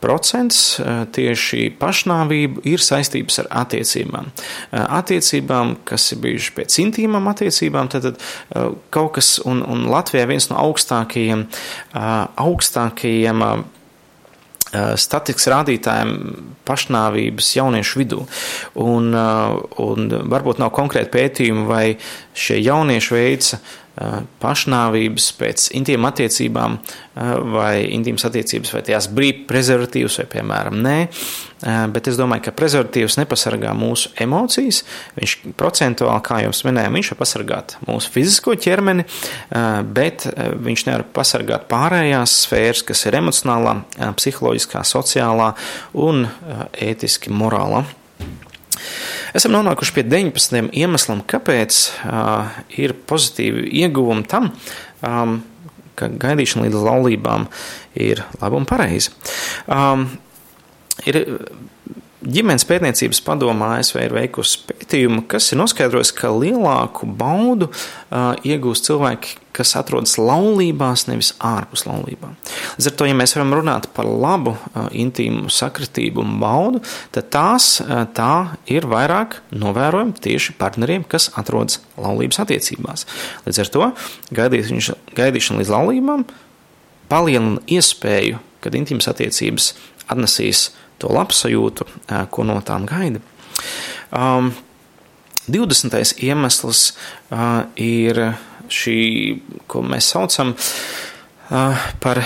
procents 0.02 0.60
uh, 0.80 1.04
tieši 1.14 1.70
pašnāvību 1.80 2.64
ir 2.68 2.82
saistības 2.82 3.42
ar 3.44 3.50
attiecībām. 3.64 4.30
Uh, 4.32 4.82
attiecībām, 5.00 5.76
kas 5.88 6.10
ir 6.14 6.22
bijušas 6.24 6.56
pēc 6.58 6.80
intīmām 6.84 7.30
attiecībām, 7.32 7.90
tad, 7.92 8.10
tad 8.10 8.72
kaut 8.92 9.14
kas, 9.16 9.36
un, 9.48 9.62
un 9.62 9.86
Latvijā 9.90 10.26
viens 10.28 10.48
no 10.50 10.58
augstākajiem, 10.60 11.46
augstākajiem 11.92 13.44
statistikas 14.72 15.48
rādītājiem 15.52 16.12
pašnāvības 16.68 17.50
jauniešu 17.58 18.00
vidū. 18.00 18.22
Un, 18.80 19.12
un 19.12 20.14
varbūt 20.32 20.62
nav 20.62 20.72
konkrēti 20.76 21.12
pētījumi, 21.12 21.66
vai 21.68 21.84
šie 22.32 22.60
jaunieši 22.62 23.14
veica 23.14 23.60
pašnāvības 24.42 25.26
pēc 25.36 25.66
intīm 25.76 26.06
attiecībām 26.08 26.78
vai 27.52 27.82
intīmas 27.92 28.24
attiecības, 28.24 28.72
vai 28.72 28.80
tās 28.86 29.08
brīv 29.12 29.42
prezervatīvas 29.50 30.16
vai, 30.22 30.26
piemēram, 30.32 30.78
nē. 30.80 30.96
Bet 31.92 32.08
es 32.10 32.16
domāju, 32.18 32.46
ka 32.46 32.54
prezervatīvs 32.56 33.18
nepasargā 33.20 33.74
mūsu 33.76 34.10
emocijas. 34.24 34.80
Viņš 35.18 35.36
procentuāli, 35.60 36.24
kā 36.26 36.40
jau 36.42 36.54
minējām, 36.70 36.98
viņš 36.98 37.12
var 37.12 37.20
pasargāt 37.20 37.76
mūsu 37.86 38.10
fizisko 38.16 38.56
ķermeni, 38.58 39.04
bet 39.94 40.26
viņš 40.64 40.88
nevar 40.88 41.06
pasargāt 41.14 41.68
pārējās 41.70 42.40
sfēras, 42.46 42.82
kas 42.88 43.06
ir 43.06 43.20
emocionālā, 43.20 43.82
psiholoģiskā, 44.18 44.82
sociālā 44.88 45.52
un 45.92 46.26
ētiski 46.80 47.30
morālā. 47.30 47.84
Esam 49.32 49.54
nonākuši 49.54 49.94
pie 49.96 50.02
19 50.04 50.74
iemesliem, 50.76 51.22
kāpēc 51.24 51.78
uh, 52.04 52.52
ir 52.76 52.92
pozitīvi 53.08 53.64
ieguvumi 53.80 54.26
tam, 54.28 54.50
um, 55.00 55.38
ka 55.96 56.10
gaidīšana 56.12 56.66
līdz 56.66 56.82
laulībām 56.84 57.46
ir 57.96 58.20
laba 58.42 58.60
un 58.60 58.68
pareiza. 58.68 59.14
Um, 59.64 60.04
ir 61.08 61.22
Ģimenes 62.22 62.62
pētniecības 62.68 63.18
padomā 63.26 63.72
ASV 63.80 63.96
ir 64.04 64.12
veikusi 64.14 64.60
pētījumu, 64.68 65.24
kas 65.30 65.48
ir 65.50 65.58
noskaidrojis, 65.58 66.12
ka 66.14 66.28
lielāku 66.30 67.08
baudu 67.18 67.66
uh, 67.66 68.36
iegūst 68.46 68.86
cilvēki, 68.86 69.40
kas 69.56 69.74
atrodas 69.80 70.14
laulībās, 70.20 71.08
nevis 71.08 71.32
ārpus 71.42 71.82
laulībām. 71.88 72.36
Līdz 72.76 72.88
ar 72.92 72.94
to, 73.00 73.08
ja 73.10 73.16
mēs 73.18 73.34
varam 73.34 73.56
runāt 73.58 73.88
par 73.96 74.06
labu 74.06 74.54
uh, 74.54 74.86
intīmu 74.94 75.50
sakritību 75.50 76.22
un 76.22 76.36
baudu, 76.42 76.84
tad 77.16 77.32
tās 77.34 77.72
uh, 77.82 78.04
tā 78.14 78.54
ir 78.70 78.86
vairāk 78.92 79.40
novērojama 79.50 80.14
tieši 80.22 80.54
partneriem, 80.60 81.02
kas 81.02 81.32
atrodas 81.34 81.80
laulības 81.98 82.38
attiecībās. 82.44 83.06
Līdz 83.48 83.64
ar 83.64 83.72
to 83.74 83.90
gaidīšana 84.38 85.58
līdz 85.58 85.74
laulībām 85.74 86.28
palielina 87.10 87.58
iespēju, 87.66 88.38
kad 88.62 88.78
intīmas 88.78 89.10
attiecības 89.10 89.72
atnesīs 90.12 90.68
to 91.02 91.12
labsajūtu, 91.12 91.88
ko 92.32 92.46
no 92.48 92.60
tām 92.66 92.86
gaida. 92.88 93.22
Um, 94.12 94.52
20. 95.48 96.22
iemesls 96.22 96.92
uh, 97.30 97.64
ir 97.76 98.20
šī, 98.72 98.98
ko 99.66 99.82
mēs 99.82 100.12
saucam 100.14 100.54
uh, 100.54 101.86
par 102.02 102.22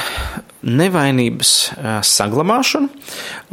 nevainības 0.66 1.52
uh, 1.72 1.98
saglabāšanu, 2.04 2.90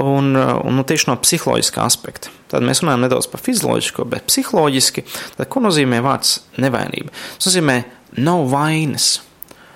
un, 0.03 0.33
un 0.35 0.79
nu, 0.79 0.83
tieši 0.87 1.09
no 1.09 1.17
psiholoģiskā 1.21 1.85
aspekta. 1.85 2.33
Tad 2.51 2.65
mēs 2.65 2.83
runājam 2.83 3.05
nedaudz 3.05 3.29
par 3.31 3.41
fizioloģisko, 3.41 4.05
bet 4.09 4.27
psiholoģiski. 4.29 5.05
Tad, 5.37 5.47
ko 5.49 5.63
nozīmē 5.63 6.03
vārds 6.05 6.41
nevainība? 6.61 7.13
Tas 7.37 7.49
nozīmē 7.49 7.79
nav 8.19 8.49
vainas. 8.51 9.15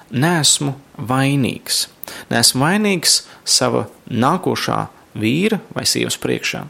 Nesmu 0.07 0.75
vainīgs. 1.09 1.87
Nesmu 2.31 2.63
vainīgs 2.63 3.21
sava 3.47 3.87
nākošā 4.07 4.85
vīra 5.19 5.59
vai 5.75 5.85
sievas 5.89 6.17
priekšā. 6.21 6.63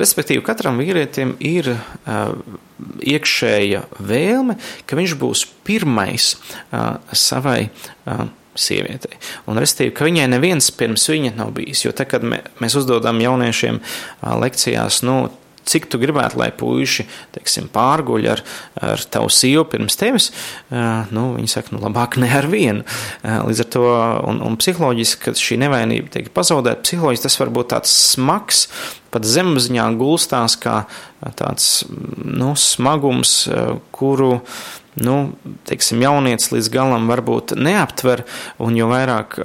Respektīvi, 0.00 0.44
katram 0.46 0.80
vīrietim 0.82 1.36
ir 1.44 1.72
uh, 1.74 2.34
iekšēja 3.00 3.84
vēlme, 4.02 4.58
ka 4.86 4.98
viņš 4.98 5.18
būs 5.20 5.44
pirmais 5.66 6.34
uh, 6.34 6.96
savai 7.12 7.68
uh, 7.68 8.26
sievietei. 8.54 9.18
Un, 9.50 9.58
respektīvi, 9.58 9.94
ka 9.96 10.06
viņai 10.06 10.28
neviens 10.30 10.70
pirms 10.78 11.08
viņa 11.10 11.34
nav 11.38 11.54
bijis. 11.56 11.84
Jo 11.86 11.94
tad, 11.96 12.10
kad 12.12 12.26
mēs 12.26 12.76
uzdodam 12.78 13.18
jauniešiem 13.22 13.80
lekcijās, 14.22 15.02
nu, 15.06 15.16
cik 15.68 15.88
tu 15.92 16.00
gribētu, 16.02 16.38
lai 16.40 16.50
puiši 16.54 17.06
teiksim, 17.36 17.68
pārguļ 17.74 18.28
ar, 18.34 18.42
ar 18.92 19.04
tavu 19.10 19.30
sievu 19.32 19.64
pirms 19.72 19.98
tevis, 20.00 20.30
nu, 21.14 21.26
viņi 21.36 21.50
saka, 21.50 21.74
nu, 21.74 21.82
labāk 21.84 22.18
ne 22.22 22.30
ar 22.38 22.48
vienu. 22.50 22.84
Līdz 23.24 23.64
ar 23.64 23.70
to, 23.76 23.86
un, 24.30 24.42
un 24.44 24.58
psiholoģiski, 24.60 25.22
kad 25.28 25.40
šī 25.40 25.58
nevainība 25.64 26.12
tiek 26.14 26.30
pazaudēta, 26.34 26.84
psiholoģiski 26.86 27.28
tas 27.28 27.40
var 27.40 27.52
būt 27.54 27.72
tāds 27.74 27.96
smags, 28.14 28.66
pat 29.14 29.26
zemapziņā 29.28 29.88
gulstās 29.98 30.58
kā 30.60 30.82
tāds 31.38 31.84
nu, 31.90 32.52
smagums, 32.58 33.44
kuru 33.94 34.32
nu, 35.00 35.16
teiksim, 35.68 36.02
jaunietis 36.04 36.52
līdz 36.54 36.70
galam 36.74 37.08
varbūt 37.10 37.56
neaptver, 37.58 38.24
un 38.62 38.76
jo 38.78 38.90
vairāk 38.92 39.38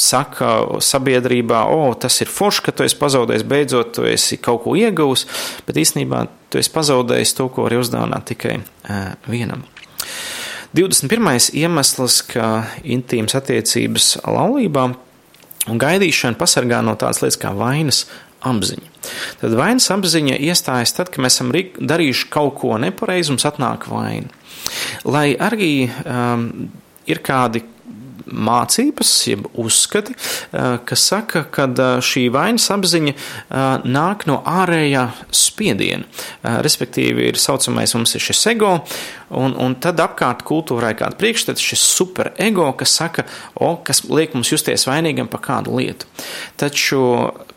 saka 0.00 0.80
sabiedrībā, 0.82 1.64
o, 1.70 1.92
tas 1.98 2.16
ir 2.24 2.30
forši, 2.32 2.64
ka 2.66 2.74
tu 2.74 2.86
esi 2.86 2.98
pazaudējis, 3.00 3.46
beidzot, 3.48 3.92
tu 3.98 4.06
esi 4.08 4.38
kaut 4.42 4.64
ko 4.64 4.74
ieguvis, 4.78 5.26
bet 5.66 5.78
īstenībā 5.80 6.24
tu 6.50 6.60
esi 6.60 6.72
pazaudējis 6.74 7.36
to, 7.38 7.48
ko 7.52 7.68
var 7.68 7.76
uzdāvināt 7.78 8.28
tikai 8.32 8.58
uh, 8.60 9.14
vienam. 9.30 9.64
21. 10.74 11.54
iemesls, 11.54 12.20
ka 12.26 12.66
intīmas 12.82 13.36
attiecības 13.38 14.16
laulībā 14.26 14.88
un 15.70 15.80
gaidīšana 15.80 16.38
pasargā 16.38 16.80
no 16.84 16.96
tādas 16.98 17.22
lietas 17.22 17.38
kā 17.40 17.52
vainas 17.54 18.04
apziņa. 18.44 18.90
Tad 19.40 19.54
vainas 19.56 19.86
apziņa 19.94 20.38
iestājas 20.48 20.96
tad, 20.96 21.12
kad 21.14 21.22
mēs 21.24 21.38
esam 21.38 21.52
darījuši 21.54 22.26
kaut 22.32 22.58
ko 22.60 22.74
nepareizi, 22.82 23.32
mums 23.32 23.46
atnāk 23.48 23.86
vaina. 23.92 24.32
Lai 25.06 25.28
arī 25.38 25.86
um, 25.86 26.48
ir 27.10 27.20
kādi 27.24 27.62
mācības, 28.26 29.10
jeb 29.28 29.46
uzskati, 29.60 30.14
eh, 30.14 30.78
kas 30.84 31.06
saka, 31.10 31.44
ka 31.50 31.66
eh, 31.68 31.98
šī 32.04 32.26
vainas 32.32 32.68
apziņa 32.72 33.14
eh, 33.14 33.18
nāk 33.84 34.26
no 34.30 34.40
ārējā 34.44 35.08
spiediena. 35.34 36.04
Respektīvi, 36.64 37.28
ir 37.30 37.38
saucamais 37.40 37.94
mums 37.96 38.14
ir 38.14 38.22
šis 38.24 38.42
ego, 38.52 38.74
un, 39.34 39.54
un 39.60 39.76
tad 39.80 40.00
apkārt 40.02 40.44
kultūrai 40.46 40.92
kāda 40.98 41.16
priekšstats, 41.20 41.62
šis 41.62 41.84
superego, 41.94 42.70
kas 42.78 42.94
saka, 43.00 43.26
o, 43.54 43.74
kas 43.84 44.04
liek 44.08 44.34
mums 44.36 44.52
justies 44.52 44.86
vainīgam 44.88 45.30
par 45.30 45.42
kādu 45.44 45.78
lietu. 45.78 46.08
Taču 46.60 47.00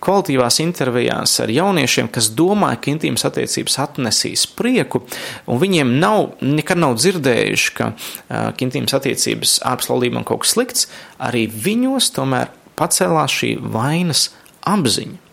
kvalitīvās 0.03 0.59
intervijās 0.63 1.35
ar 1.43 1.51
jauniešiem, 1.53 2.09
kas 2.13 2.29
domāja, 2.37 2.79
ka 2.81 2.91
intīmas 2.93 3.25
attiecības 3.27 3.77
atnesīs 3.83 4.45
prieku, 4.57 5.03
un 5.49 5.61
viņiem 5.61 5.97
nav, 6.01 6.33
nekad 6.43 6.81
nav 6.81 6.97
dzirdējuši, 6.99 7.75
ka, 7.77 7.91
ka 8.29 8.65
intīmas 8.65 8.95
attiecības 8.97 9.59
ārpus 9.67 9.91
laulībām 9.91 10.27
kaut 10.27 10.45
kas 10.45 10.55
slikts, 10.57 10.89
arī 11.17 11.47
viņos 11.51 12.11
tomēr 12.17 12.51
pacēlās 12.77 13.39
šī 13.41 13.55
vainas 13.73 14.29
apziņa. 14.67 15.23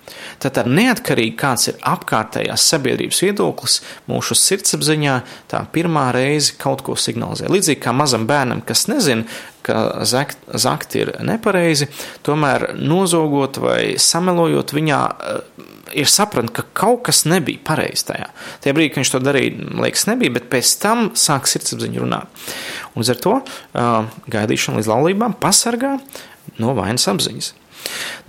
tad 0.42 0.58
ar 0.60 0.68
neatkarīgi 0.68 1.34
kāds 1.38 1.68
ir 1.70 1.78
apkārtējās 1.88 2.66
sabiedrības 2.70 3.20
viedoklis, 3.24 3.78
mūsu 4.10 4.36
sirdsapziņā 4.36 5.14
tā 5.50 5.62
pirmā 5.72 6.08
reize 6.14 6.56
kaut 6.60 6.82
ko 6.84 6.96
signalizē. 6.98 7.48
Līdzīgi 7.48 7.80
kā 7.84 7.94
mazam 7.96 8.26
bērnam, 8.28 8.60
kas 8.66 8.86
nezina, 8.90 9.24
ka 9.64 10.04
zakt, 10.08 10.40
zakt 10.60 10.96
ir 10.98 11.14
nepareizi, 11.24 11.88
tomēr 12.26 12.72
nozogot 12.78 13.60
vai 13.62 13.94
samelojot 14.00 14.74
viņā 14.76 15.00
ir 15.94 16.10
saprant, 16.10 16.50
ka 16.54 16.64
kaut 16.76 17.04
kas 17.08 17.24
nebija 17.28 17.62
pareizi 17.64 18.08
tajā. 18.10 18.28
Tajā 18.64 18.76
brīdī, 18.76 18.92
kad 18.92 19.02
viņš 19.02 19.12
to 19.14 19.20
darīja, 19.24 19.68
liekas, 19.84 20.06
nebija, 20.10 20.34
bet 20.36 20.48
pēc 20.52 20.72
tam 20.82 21.10
sāk 21.18 21.48
sirdsapziņa 21.50 22.02
runāt. 22.02 22.46
Un 22.94 23.02
līdz 23.02 23.12
ar 23.14 23.20
to 23.26 23.34
uh, 23.40 24.16
gaidīšana 24.34 24.80
līdz 24.80 24.90
laulībām 24.90 25.36
pasargā 25.42 25.96
no 26.62 26.74
vainas 26.78 27.06
apziņas. 27.10 27.52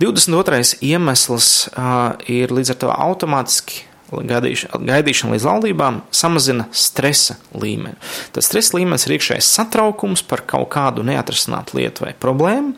22. 0.02 0.62
iemesls 0.84 1.50
uh, 1.72 2.16
ir 2.30 2.52
līdz 2.54 2.74
ar 2.74 2.80
to 2.84 2.92
automātiski 2.92 3.86
gaidīšana, 4.10 4.80
gaidīšana 4.90 5.34
līdz 5.34 5.46
laulībām 5.48 6.00
samazina 6.14 6.68
stresa 6.74 7.38
līmeni. 7.56 7.96
Tas 8.34 8.50
stresa 8.50 8.76
līmenis 8.78 9.06
ir 9.08 9.16
iekšējais 9.16 9.50
satraukums 9.58 10.24
par 10.26 10.44
kaut 10.48 10.68
kādu 10.76 11.06
neatrisinātu 11.06 11.80
lietu 11.80 12.06
vai 12.06 12.14
problēmu, 12.18 12.76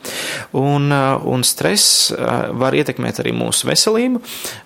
un, 0.58 0.88
un 0.92 1.46
stress 1.46 2.10
var 2.14 2.76
ietekmēt 2.78 3.22
arī 3.22 3.34
mūsu 3.36 3.68
veselību. 3.70 4.22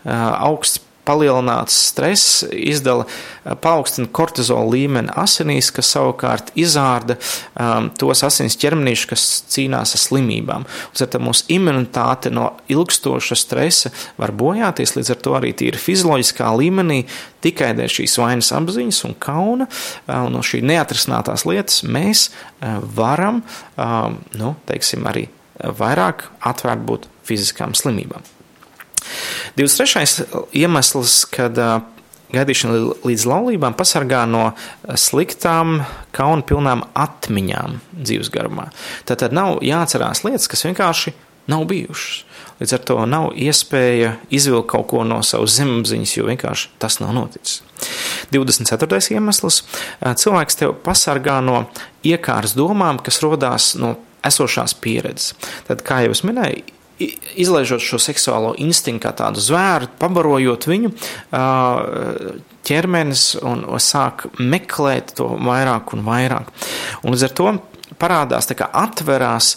Augsts 0.07 0.83
palielināts 1.09 1.75
stress 1.88 2.43
izdala 2.53 3.07
eh, 3.07 3.55
paaugstina 3.59 4.11
kortizola 4.15 4.69
līmeni 4.73 5.12
asinīs, 5.19 5.73
kas 5.75 5.91
savukārt 5.97 6.53
izārda 6.59 7.17
um, 7.19 7.91
tos 7.99 8.23
asins 8.27 8.57
ķermenīšus, 8.61 9.09
kas 9.11 9.27
cīnās 9.53 9.97
ar 9.97 10.03
slimībām. 10.03 10.67
Līdz 10.93 11.05
ar 11.07 11.12
to 11.12 11.23
mūsu 11.23 11.47
imunitāte 11.53 12.33
no 12.35 12.53
ilgstoša 12.73 13.38
stresa 13.38 13.93
var 14.21 14.35
bojāties, 14.37 14.95
līdz 14.99 15.15
ar 15.15 15.23
to 15.27 15.37
arī 15.38 15.53
tīri 15.59 15.81
fizioloģiskā 15.81 16.51
līmenī 16.61 17.03
tikai 17.43 17.73
dēļ 17.79 17.95
šīs 17.99 18.19
vainas 18.23 18.53
apziņas 18.57 19.03
un 19.09 19.17
kauna 19.23 19.69
uh, 19.69 20.23
un 20.27 20.37
no 20.37 20.45
šī 20.47 20.62
neatrisinātās 20.71 21.47
lietas 21.49 21.83
mēs 21.87 22.29
uh, 22.31 22.79
varam, 22.97 23.43
um, 23.77 24.21
nu, 24.38 24.55
teiksim, 24.71 25.07
arī 25.11 25.27
vairāk 25.62 26.29
atvērt 26.49 26.87
būt 26.87 27.11
fiziskām 27.27 27.75
slimībām. 27.79 28.25
23. 29.57 30.29
iemesls, 30.57 31.23
kad 31.33 31.59
gaidīšana 32.33 33.05
līdz 33.05 33.27
laulībām 33.29 33.77
pasargā 33.77 34.23
no 34.31 34.53
sliktām, 34.97 35.83
kaunpilnām 36.17 36.87
atmiņām 36.97 37.81
dzīves 37.99 38.33
garumā. 38.33 38.71
Tātad 39.09 39.35
nav 39.37 39.61
jāatcerās 39.65 40.25
lietas, 40.25 40.49
kas 40.49 40.65
vienkārši 40.69 41.12
nav 41.53 41.67
bijušas. 41.69 42.23
Līdz 42.62 42.75
ar 42.77 42.83
to 42.87 42.97
nav 43.11 43.33
iespēja 43.35 44.12
izvilkt 44.31 44.71
kaut 44.71 44.87
ko 44.93 45.03
no 45.05 45.19
savas 45.27 45.57
zemapziņas, 45.59 46.15
jo 46.15 46.29
vienkārši 46.29 46.69
tas 46.83 47.01
nav 47.03 47.11
noticis. 47.17 47.62
24. 48.33 49.17
iemesls- 49.17 49.62
cilvēks 50.23 50.61
tev 50.61 50.77
pasargā 50.85 51.41
no 51.43 51.67
iekāras 52.05 52.55
domām, 52.55 53.03
kas 53.03 53.21
rodās 53.21 53.75
no 53.75 53.97
esošās 54.23 54.77
pieredzes. 54.79 55.35
Tad, 55.67 55.83
kā 55.83 56.05
jau 56.05 56.15
es 56.15 56.23
minēju, 56.23 56.62
izlaižot 57.41 57.83
šo 57.85 58.01
seksuālo 58.03 58.55
instinktu 58.62 59.07
kā 59.07 59.12
tādu 59.19 59.43
zvēru, 59.43 59.91
pabarojot 60.01 60.69
viņu, 60.71 60.93
ķermenis 62.62 63.27
un 63.43 63.67
sāk 63.83 64.29
meklēt 64.38 65.17
to 65.19 65.33
vairāk 65.43 65.95
un 65.97 66.07
vairāk. 66.07 66.51
Un 67.03 67.15
līdz 67.15 67.29
ar 67.29 67.37
to 67.38 67.53
parādās, 68.01 68.49
tā 68.49 68.57
kā 68.59 68.69
atverās 68.83 69.57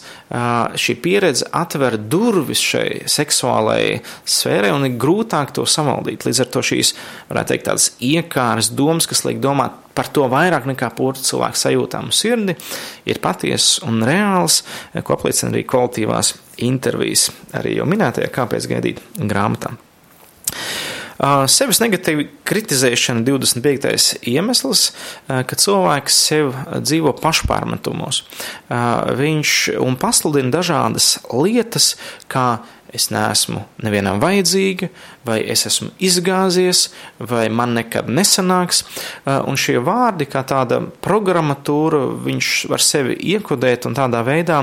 šī 0.81 0.95
pieredze, 1.01 1.47
atver 1.55 1.97
durvis 1.97 2.61
šai 2.61 3.05
seksuālajai 3.09 4.01
sfērai 4.27 4.73
un 4.75 4.87
ir 4.89 4.97
grūtāk 5.01 5.53
to 5.55 5.65
samaldīt. 5.69 6.25
Līdz 6.27 6.43
ar 6.43 6.51
to 6.53 6.63
šīs, 6.65 6.93
varētu 7.31 7.53
teikt, 7.53 7.67
tādas 7.69 7.89
iekāras 8.03 8.71
domas, 8.75 9.07
kas 9.09 9.23
liek 9.27 9.41
domāt 9.43 9.77
par 9.95 10.09
to 10.11 10.25
vairāk 10.31 10.67
nekā 10.67 10.89
poru 10.97 11.21
cilvēku 11.23 11.61
sajūtām 11.61 12.11
sirdi, 12.15 12.57
ir 13.07 13.21
patiesas 13.23 13.79
un 13.87 14.03
reāls, 14.05 14.61
ko 14.91 15.15
apliecina 15.15 15.53
arī 15.53 15.63
kvalitīvās 15.71 16.33
intervijas, 16.63 17.29
arī 17.55 17.77
jau 17.79 17.87
minētajā, 17.89 18.31
kāpēc 18.33 18.69
gaidīt 18.71 19.01
grāmatām. 19.19 19.79
Sevis 21.47 21.79
negatīvi 21.79 22.25
kritizēšana 22.47 23.23
25. 23.23 24.17
iemesls, 24.27 24.89
ka 25.27 25.57
cilvēks 25.61 26.17
sev 26.27 26.51
dzīvo 26.75 27.13
pašpārmetumos. 27.21 28.25
Viņš 29.21 29.53
un 29.79 29.95
pasludina 30.01 30.51
dažādas 30.57 31.13
lietas, 31.31 31.93
kā 32.27 32.59
es 32.95 33.09
neesmu 33.13 33.61
nevienam 33.83 34.21
vajadzīga, 34.23 34.89
vai 35.27 35.39
es 35.51 35.65
esmu 35.69 35.91
izgāzies, 36.03 36.87
vai 37.19 37.47
man 37.53 37.75
nekad 37.77 38.09
nesanāks. 38.11 38.83
Un 39.25 39.59
šie 39.59 39.77
vārdi, 39.83 40.27
kā 40.31 40.45
tāda 40.47 40.81
programmatūra, 41.05 42.01
viņš 42.25 42.51
var 42.71 42.83
sevi 42.83 43.17
iekodēt 43.35 43.89
un 43.89 43.97
tādā 43.97 44.23
veidā 44.25 44.61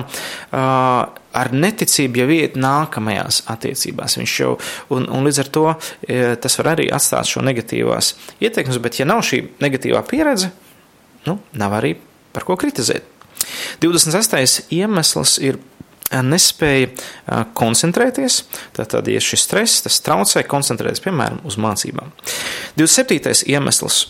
ar 1.33 1.53
neticību 1.57 2.23
jau 2.23 2.29
iet 2.35 2.59
nākamajās 2.61 3.43
attiecībās. 3.53 4.19
Viņš 4.21 4.37
jau, 4.43 4.57
un, 4.97 5.09
un 5.09 5.29
līdz 5.29 5.43
ar 5.45 5.53
to 5.55 5.67
tas 6.45 6.59
var 6.61 6.75
arī 6.75 6.91
atstāt 6.93 7.31
šo 7.31 7.45
negatīvās 7.47 8.15
ieteikumus, 8.41 8.83
bet 8.85 9.01
ja 9.01 9.09
nav 9.09 9.25
šī 9.27 9.45
negatīvā 9.63 10.05
pieredze, 10.09 10.53
nu, 11.29 11.39
nav 11.57 11.81
arī 11.81 11.97
par 12.33 12.47
ko 12.49 12.57
kritizēt. 12.61 13.09
26. 13.83 14.69
iemesls 14.71 15.39
ir 15.43 15.59
nespēja 16.21 16.91
koncentrēties. 17.57 18.43
Tātad, 18.77 19.09
ja 19.09 19.23
šis 19.23 19.47
stress, 19.47 19.85
tas 19.87 20.01
traucē 20.05 20.45
koncentrēties, 20.49 21.05
piemēram, 21.05 21.41
uz 21.49 21.59
mācībām. 21.61 22.13
27. 22.77 23.47
iemesls. 23.53 24.05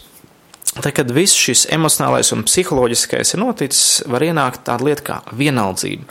Tad, 0.72 0.88
kad 0.96 1.10
viss 1.12 1.36
šis 1.36 1.66
emocionālais 1.74 2.32
un 2.32 2.46
psiholoģiskais 2.48 3.34
ir 3.34 3.42
noticis, 3.42 4.00
var 4.08 4.24
ienākt 4.24 4.64
tāda 4.64 4.88
lieta 4.88 5.04
kā 5.04 5.18
vienaldzība. 5.36 6.08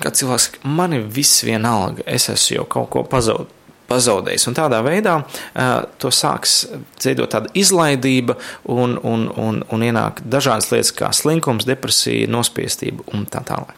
Kad 0.00 0.16
cilvēks 0.16 0.62
man 0.64 0.94
ir 0.96 1.08
viss 1.10 1.42
vienalga, 1.44 2.06
es 2.06 2.30
esmu 2.30 2.60
jau 2.60 2.66
kaut 2.76 2.92
ko 2.94 3.04
pazaudējis 3.10 3.60
pazaudējis. 3.88 4.48
Un 4.48 4.56
tādā 4.56 4.80
veidā 4.84 5.18
uh, 5.20 5.72
to 6.00 6.12
sāks 6.14 6.64
veidot 7.04 7.32
tāda 7.34 7.52
izlaidība 7.58 8.38
un, 8.64 8.96
un, 9.02 9.28
un, 9.40 9.62
un 9.68 9.86
ienāk 9.86 10.22
dažādas 10.24 10.70
lietas 10.72 10.92
kā 10.96 11.12
slinkums, 11.16 11.68
depresija, 11.68 12.30
nospiestība 12.30 13.06
un 13.14 13.26
tā 13.30 13.44
tālāk. 13.46 13.76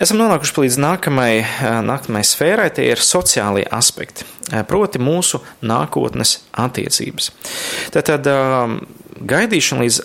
Esam 0.00 0.16
nonākuši 0.16 0.62
līdz 0.62 0.76
nākamajai, 0.80 1.40
nākamajai 1.84 2.24
sfērai, 2.24 2.70
tie 2.72 2.86
ir 2.88 3.02
sociālie 3.04 3.66
aspekti, 3.68 4.24
proti, 4.70 4.96
mūsu 4.96 5.42
nākotnes 5.60 6.38
attiecības. 6.56 7.28
Tātad 7.92 8.24
gaidīšana 9.20 9.84
līdz 9.84 9.98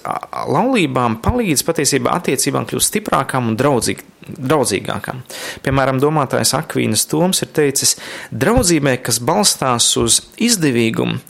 laulībām 0.51 1.15
palīdz 1.23 1.63
patiesībā 1.63 2.12
attiecībām 2.19 2.67
kļūt 2.67 2.88
stiprākām 2.89 3.47
un 3.53 3.55
draudzīg, 3.62 4.03
draudzīgākām. 4.36 5.23
Piemēram, 5.63 6.03
domātājs 6.03 6.51
Akvīnas 6.60 7.08
Toms 7.08 7.45
ir 7.45 7.55
teicis, 7.55 7.95
draudzībai, 8.36 8.97
kas 8.99 9.23
balstās 9.23 9.93
uz 10.01 10.19
izdevīgumu 10.43 11.21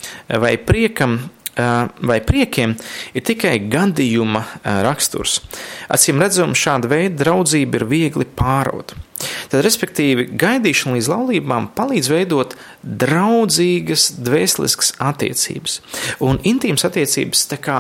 vai 0.41 0.55
priekam, 0.57 1.19
vai 1.55 2.19
priekiem 2.25 2.75
ir 3.15 3.23
tikai 3.25 3.55
gadījuma 3.71 4.43
raksturs. 4.85 5.39
Acīm 5.91 6.19
redzam, 6.21 6.55
šāda 6.57 6.89
veida 6.91 7.23
draudzība 7.23 7.79
ir 7.79 7.87
viegli 7.89 8.27
pārot. 8.27 8.95
Tad, 9.49 9.61
respektīvi, 9.63 10.27
gaidīšana 10.35 10.97
līdz 10.97 11.07
laulībām 11.11 11.69
palīdz 11.77 12.09
veidot 12.11 12.57
draudzīgas, 12.83 14.09
dvēseliskas 14.19 14.95
attiecības. 14.99 15.79
Un 16.25 16.41
intīmas 16.43 16.85
attiecības 16.87 17.45
tā 17.53 17.61
kā 17.63 17.79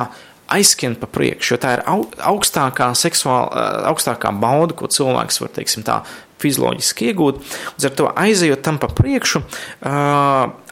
aizskrien 0.55 0.95
pa 1.01 1.09
priekšu, 1.09 1.55
jo 1.55 1.61
tā 1.61 1.75
ir 1.75 1.83
augstākā 1.89 2.91
seksuāla, 2.95 3.65
augstākā 3.91 4.31
bauda, 4.39 4.77
ko 4.77 4.87
cilvēks 4.87 5.41
var, 5.41 5.51
teiksim, 5.57 5.83
tā 5.85 6.03
fizioloģiski 6.41 7.09
iegūt. 7.11 7.39
Līdz 7.75 7.87
ar 7.89 7.95
to 7.97 8.09
aizejot 8.23 8.61
tam 8.65 8.77
pa 8.79 8.89
priekšu, 8.93 9.41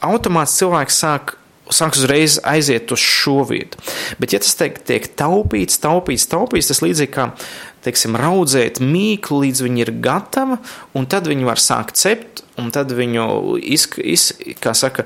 automāts 0.06 0.60
cilvēks 0.62 1.00
sāk 1.04 1.36
sāks 1.72 2.02
uzreiz 2.02 2.40
aiziet 2.44 2.92
uz 2.92 3.00
šo 3.00 3.44
vietu. 3.48 3.80
Bet, 4.20 4.34
ja 4.36 4.42
tas 4.44 4.56
tiek, 4.60 4.80
tiek 4.84 5.08
taupīts, 5.20 5.80
taupīts, 5.84 6.28
taupīts, 6.32 6.72
tas 6.72 6.84
līdzīgi 6.84 7.14
kā 7.14 7.30
teiksim, 7.84 8.18
raudzēt 8.20 8.80
mīklu, 8.84 9.42
līdz 9.44 9.64
viņa 9.66 9.82
ir 9.84 9.92
gatava, 10.04 10.58
un 10.96 11.08
tad 11.12 11.28
viņi 11.30 11.48
var 11.48 11.62
sākt 11.62 12.00
cept 12.00 12.33
un 12.62 12.70
tad 12.74 12.92
viņu 12.94 13.26
iz, 13.58 13.88
iz, 13.98 14.28
saka, 14.78 15.06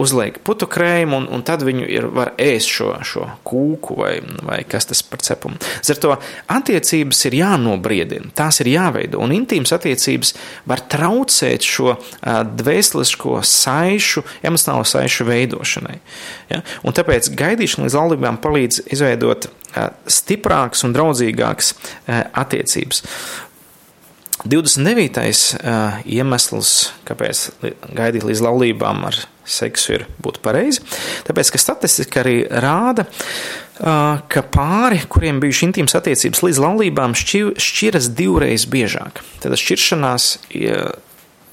uzliek 0.00 0.38
putu 0.46 0.68
krējumu, 0.70 1.18
un, 1.20 1.28
un 1.36 1.44
tad 1.46 1.64
viņu 1.66 1.86
ir, 1.90 2.06
var 2.14 2.32
ēst 2.40 2.72
šo, 2.72 2.92
šo 3.06 3.26
kūku 3.46 3.98
vai, 3.98 4.12
vai 4.46 4.60
kas 4.68 4.88
tas 4.88 5.02
par 5.04 5.22
cepumu. 5.24 5.60
Ar 5.60 6.00
to 6.00 6.14
attiecības 6.56 7.20
ir 7.28 7.38
jānobriedina, 7.40 8.32
tās 8.36 8.62
ir 8.64 8.72
jāveido, 8.72 9.20
un 9.20 9.34
intīmas 9.36 9.74
attiecības 9.76 10.34
var 10.70 10.84
traucēt 10.90 11.66
šo 11.66 11.96
dvēselisko 12.60 13.40
saišu, 13.46 14.24
emocionālo 14.46 14.86
saišu 14.88 15.28
veidošanai. 15.28 15.98
Ja? 16.52 16.62
Un 16.86 16.96
tāpēc 16.96 17.32
gaidīšana 17.36 17.88
līdz 17.88 18.00
laulībām 18.00 18.40
palīdz 18.42 18.84
izveidot 18.90 19.50
stiprākas 20.10 20.82
un 20.86 20.96
draudzīgākas 20.96 21.74
attiecības. 22.08 23.04
29. 24.44 25.58
Uh, 25.60 26.00
iemesls, 26.08 26.90
kāpēc 27.08 27.42
gaidīt 27.96 28.24
līdz 28.24 28.42
laulībām 28.46 29.04
ar 29.10 29.18
seksu 29.50 29.96
ir 29.98 30.06
būtu 30.22 30.42
pareizi, 30.44 30.84
tāpēc, 31.26 31.50
ka 31.52 31.60
statistika 31.60 32.22
arī 32.22 32.36
rāda, 32.48 33.04
uh, 33.04 34.22
ka 34.30 34.44
pāri, 34.46 35.02
kuriem 35.10 35.42
bijuši 35.42 35.68
intīmas 35.68 35.96
attiecības 35.98 36.44
līdz 36.46 36.62
laulībām, 36.64 37.16
šķir, 37.18 37.52
šķiras 37.60 38.10
divreiz 38.16 38.64
biežāk. 38.70 39.20
Tad 39.42 39.58
šķiršanās 39.60 40.32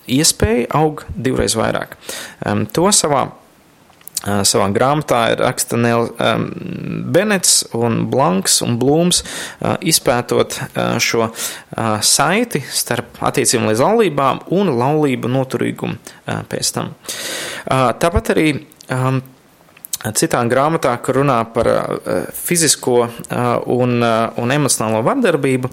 iespēja 0.08 0.72
aug 0.80 1.04
divreiz 1.16 1.58
vairāk. 1.60 1.98
Um, 2.46 2.66
to 2.72 2.88
savā 2.96 3.28
savā 4.26 4.68
grāmatā 4.74 5.22
raksta 5.40 5.78
Nēl 5.80 6.08
um, 6.10 6.48
Benets 7.14 7.62
un 7.78 8.00
Blanks 8.12 8.60
un 8.66 8.78
Blūms, 8.82 9.22
uh, 9.24 9.76
izpētot 9.82 10.58
uh, 10.58 10.98
šo 11.04 11.28
uh, 11.28 11.34
saiti 12.02 12.64
starp 12.66 13.22
attiecībām 13.22 13.70
līdz 13.72 13.84
laulībām 13.86 14.44
un 14.58 14.74
laulību 14.78 15.32
noturīgumu 15.32 16.00
pēc 16.52 16.70
tam. 16.76 16.90
Tāpat 17.68 18.34
arī 18.34 18.48
um, 18.92 19.22
Citā 20.16 20.40
grāmatā, 20.50 20.92
kur 21.04 21.20
runā 21.22 21.38
par 21.54 21.68
uh, 21.72 22.14
fizisko 22.34 22.98
uh, 23.04 23.10
un, 23.74 23.98
uh, 24.04 24.38
un 24.40 24.54
emocionālo 24.54 25.02
vardarbību, 25.08 25.72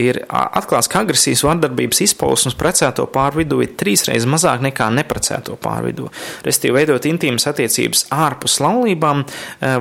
ir 0.00 0.22
atklāts, 0.26 0.88
ka 0.90 1.04
agresijas 1.04 1.44
vardarbības 1.46 2.02
izpausmes 2.06 2.56
precēto 2.58 3.06
pāru 3.12 3.42
vidū 3.42 3.60
ir 3.64 3.76
trīsreiz 3.78 4.26
mazāk 4.30 4.64
nekā 4.66 4.88
neprecēto 4.96 5.58
pāru 5.62 5.90
vidū. 5.90 6.10
Restīvi, 6.46 6.78
veidot 6.80 7.08
intīmas 7.10 7.46
attiecības 7.50 8.06
ārpus 8.16 8.58
laulībām, 8.64 9.24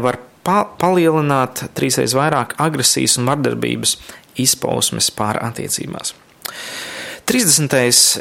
var 0.04 0.20
pa 0.46 0.62
palielināt 0.80 1.66
trīsreiz 1.78 2.14
vairāk 2.18 2.54
agresijas 2.62 3.18
un 3.20 3.32
vardarbības 3.32 3.98
izpausmes 4.42 5.10
pār 5.16 5.40
attiecībās. 5.42 6.14
30. 7.26 7.74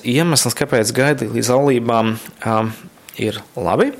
iemesls, 0.08 0.56
kāpēc 0.56 0.94
gaidīt 0.96 1.34
līdz 1.34 1.50
laulībām, 1.52 2.14
ir 3.20 3.40
labi, 3.56 3.90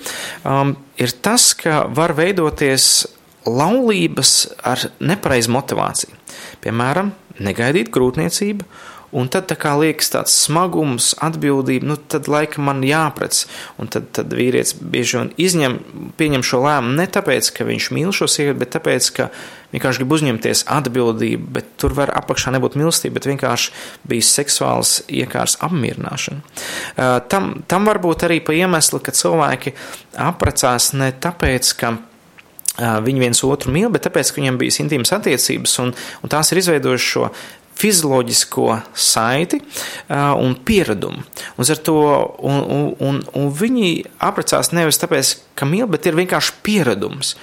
um, 0.49 0.75
ir 1.01 1.13
tas, 1.25 1.53
ka 1.59 1.85
var 1.95 2.15
veidoties 2.17 3.07
laulības 3.45 4.35
ar 4.65 4.89
nepareizu 5.05 5.53
motivāciju. 5.55 6.17
Piemēram, 6.65 7.13
negaidīt 7.45 7.91
grūtniecību 7.95 8.67
Un 9.15 9.29
tad 9.31 9.47
tā 9.51 9.57
kā 9.61 9.77
liekas 9.79 10.11
tāds 10.11 10.35
smagums, 10.45 11.13
atbildība, 11.23 11.87
nu 11.93 11.97
tad 11.97 12.27
laikam 12.31 12.67
man 12.67 12.83
jāprec. 12.87 13.45
Un 13.79 13.91
tad, 13.93 14.09
tad 14.17 14.33
vīrietis 14.35 14.75
bieži 14.81 15.21
vien 15.21 15.35
izņem, 15.39 15.77
pieņem 16.19 16.47
šo 16.47 16.65
lēmumu 16.65 16.99
ne 16.99 17.07
tāpēc, 17.15 17.53
ka 17.55 17.67
viņš 17.69 17.91
mīl 17.95 18.11
šo 18.17 18.27
sievieti, 18.31 18.61
bet 18.65 18.75
tāpēc, 18.75 19.11
ka 19.15 19.29
vienkārši 19.75 20.03
grib 20.03 20.15
uzņemties 20.17 20.65
atbildību, 20.71 21.51
bet 21.55 21.71
tur 21.81 21.95
var 21.95 22.11
apakšā 22.19 22.55
nebūt 22.55 22.79
mīlestība, 22.79 23.19
bet 23.19 23.29
vienkārši 23.31 23.75
bija 24.11 24.27
seksuāls 24.27 24.97
iekārs 25.07 25.59
apmierināšana. 25.65 26.43
Tam, 27.31 27.53
tam 27.71 27.91
var 27.91 28.03
būt 28.03 28.27
arī 28.29 28.41
pa 28.45 28.55
iemeslu, 28.57 29.03
ka 29.03 29.15
cilvēki 29.15 29.75
aprecās 30.27 30.93
ne 30.99 31.13
tāpēc, 31.15 31.75
ka 31.79 31.97
viņi 32.79 33.23
viens 33.23 33.45
otru 33.47 33.71
mīl, 33.75 33.91
bet 33.95 34.09
tāpēc, 34.09 34.31
ka 34.31 34.41
viņiem 34.41 34.57
bija 34.59 34.83
intīmas 34.83 35.15
attiecības, 35.15 35.77
un, 35.85 35.93
un 35.95 36.33
tās 36.33 36.51
ir 36.51 36.63
izveidojušas 36.63 37.13
šo 37.15 37.29
fizioloģisko 37.79 38.67
saiti 38.95 39.61
un 40.11 40.55
pieradumu. 40.65 41.25
Un, 41.59 41.71
to, 41.87 41.97
un, 42.39 42.61
un, 42.99 43.23
un, 43.35 43.49
viņi 43.59 43.91
apprecās 44.25 44.73
nevis 44.77 45.01
tāpēc, 45.03 45.35
ka 45.59 45.69
mīl, 45.69 45.87
bet 45.91 46.07
ir 46.07 46.19
vienkārši 46.19 46.59
pieredums. 46.67 47.35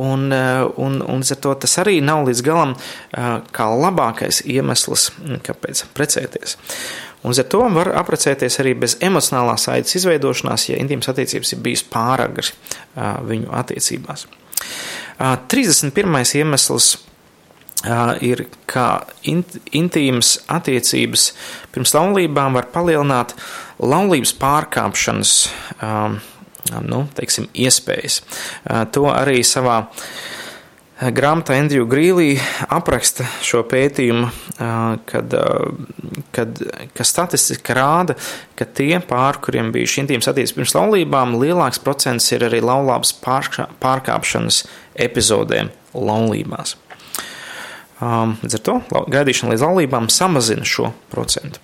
Un, 0.00 0.28
un, 0.30 1.00
un 1.02 1.24
to 1.24 1.54
tas 1.64 1.78
arī 1.82 2.00
nav 2.04 2.26
līdz 2.28 2.44
galam 2.46 2.76
kā 3.54 3.70
labākais 3.70 4.44
iemesls, 4.50 5.10
kāpēc 5.46 5.86
precēties. 5.96 6.58
Un 7.24 7.32
ar 7.32 7.46
to 7.48 7.62
var 7.72 7.88
apprecēties 7.96 8.58
arī 8.60 8.74
bez 8.76 8.98
emocionālās 9.04 9.64
saites 9.64 9.96
izveidošanās, 9.96 10.68
ja 10.68 10.76
intīmas 10.76 11.08
attiecības 11.08 11.54
ir 11.54 11.62
bijis 11.64 11.84
pāragri 11.88 12.52
viņu 13.30 13.54
attiecībās. 13.56 14.26
31. 15.48 16.20
iemesls 16.36 16.90
ir, 18.24 18.46
ka 18.70 19.04
int, 19.28 19.58
intīmas 19.72 20.38
attiecības 20.52 21.32
pirms 21.74 21.94
laulībām 21.96 22.56
var 22.56 22.70
palielināt 22.72 23.34
laulības 23.82 24.34
pārkāpšanas 24.40 25.34
nu, 26.84 27.04
teiksim, 27.16 27.50
iespējas. 27.52 28.22
To 28.94 29.08
arī 29.12 29.42
savā 29.46 29.82
grāmatā 31.14 31.58
Andriju 31.58 31.86
Grīlī 31.90 32.28
apraksta 32.72 33.26
šo 33.44 33.64
pētījumu, 33.68 34.28
kad, 35.10 35.34
kad, 36.36 36.62
ka 36.94 37.06
statistika 37.06 37.76
rāda, 37.76 38.16
ka 38.56 38.64
tie 38.64 39.00
pār, 39.02 39.40
kuriem 39.44 39.72
bija 39.74 39.90
šī 39.90 40.04
intīmas 40.04 40.30
attiecības 40.30 40.56
pirms 40.56 40.76
laulībām, 40.78 41.36
lielāks 41.42 41.82
procents 41.82 42.30
ir 42.32 42.46
arī 42.48 42.62
laulības 42.64 43.12
pārkāpšanas 43.24 44.62
epizodēm 45.08 45.72
laulībās. 45.94 46.78
Um, 48.02 48.34
līdz 48.42 48.58
ar 48.58 48.64
to 48.66 49.04
gaidīšana 49.14 49.54
līdz 49.54 49.64
laulībām 49.68 50.10
samazina 50.10 50.66
šo 50.66 50.90
procentu. 51.12 51.62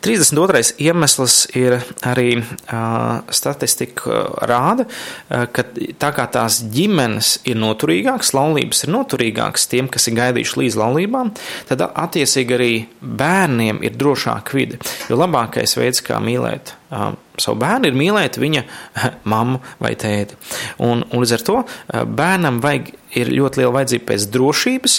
32. 0.00 0.76
iemesls 0.78 1.36
ir 1.58 1.78
arī 2.06 2.38
statistika 3.34 4.22
rāda, 4.46 4.86
ka 5.28 5.64
tā 5.98 6.10
kā 6.14 6.26
tās 6.30 6.60
ģimenes 6.74 7.32
ir 7.48 7.58
noturīgākas, 7.58 8.30
laulības 8.36 8.84
ir 8.86 8.92
noturīgākas 8.94 9.66
tiem, 9.72 9.90
kas 9.90 10.06
ir 10.08 10.18
gaidījuši 10.20 10.60
līdz 10.62 10.78
laulībām, 10.78 11.32
tad 11.70 11.82
attiecīgi 11.88 12.56
arī 12.56 12.72
bērniem 13.02 13.82
ir 13.86 13.96
drošāka 13.98 14.58
vide. 14.58 14.78
Jo 15.10 15.18
labākais 15.18 15.74
veids, 15.78 16.04
kā 16.06 16.20
mīlēt 16.22 16.76
savu 17.38 17.58
bērnu, 17.60 17.90
ir 17.90 17.98
mīlēt 17.98 18.38
viņa 18.40 18.62
mammu 19.28 19.60
vai 19.82 19.92
tēti. 19.98 20.38
Un, 20.84 21.02
un 21.10 21.24
līdz 21.24 21.34
ar 21.36 21.44
to 21.48 21.58
bērnam 22.18 22.62
vajag, 22.64 22.92
ir 23.18 23.32
ļoti 23.34 23.62
liela 23.62 23.74
vajadzība 23.80 24.12
pēc 24.12 24.28
drošības, 24.34 24.96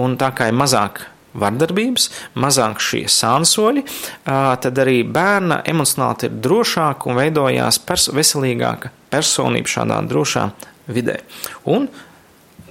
un 0.00 0.18
tā 0.20 0.32
kā 0.34 0.50
ir 0.50 0.58
mazāk 0.58 1.04
vardarbības, 1.38 2.08
mazāk 2.38 2.80
šie 2.82 3.04
sānsoļi, 3.12 3.84
tad 4.24 4.80
arī 4.82 5.02
bērna 5.04 5.60
emocionāli 5.68 6.28
ir 6.28 6.40
drošāka 6.44 7.10
un 7.10 7.18
veidojās 7.20 7.80
pers 7.84 8.08
veselīgāka 8.14 8.92
personība 9.12 9.70
šādā 9.70 10.00
drošā 10.08 10.48
vidē. 10.88 11.20
Un 11.68 11.88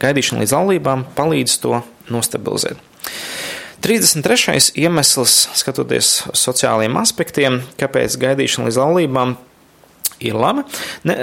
gaidīšana 0.01 0.43
līdz 0.43 0.55
laulībām 0.57 1.05
palīdz 1.17 1.57
to 1.63 1.81
nostabilizēt. 2.13 2.81
33. 3.85 4.73
iemesls, 4.81 5.35
skatoties 5.55 6.09
uz 6.31 6.41
sociālajiem 6.41 6.97
aspektiem, 6.97 7.61
kāpēc 7.79 8.17
gaidīšana 8.19 8.71
līdz 8.71 8.79
laulībām 8.81 9.35
ir 10.25 10.37
laba, 10.37 10.65
ne, 11.05 11.15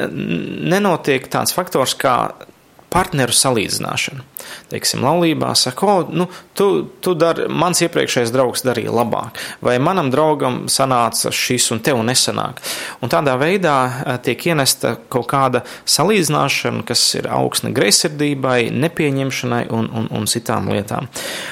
nenotiek 0.70 1.26
tāds 1.30 1.54
faktors 1.56 1.96
kā 1.98 2.16
partneru 2.94 3.34
salīdzināšanu. 3.34 4.22
Teiksim, 4.70 5.02
laulībā 5.02 5.50
saka, 5.58 5.86
o, 5.86 5.94
nu, 6.14 6.28
tu, 6.54 6.68
tu 7.02 7.14
dari, 7.18 7.48
mans 7.50 7.80
iepriekšējais 7.82 8.32
draugs 8.34 8.62
darīja 8.66 8.92
labāk, 8.94 9.40
vai 9.64 9.76
manam 9.82 10.12
draugam 10.12 10.64
sanāca 10.70 11.32
šis 11.34 11.70
un 11.74 11.82
tev 11.84 12.02
nesanāk. 12.06 12.62
Un 13.02 13.12
tādā 13.12 13.34
veidā 13.40 13.76
eh, 13.88 14.20
tiek 14.24 14.46
ienesta 14.52 14.94
kaut 15.12 15.26
kāda 15.32 15.64
salīdzināšana, 15.90 16.84
kas 16.86 17.02
ir 17.18 17.28
augsne 17.32 17.74
greizsirdībai, 17.74 18.68
nepieņemšanai 18.84 19.66
un, 19.74 19.90
un, 19.90 20.08
un 20.14 20.30
citām 20.30 20.70
lietām. 20.70 21.10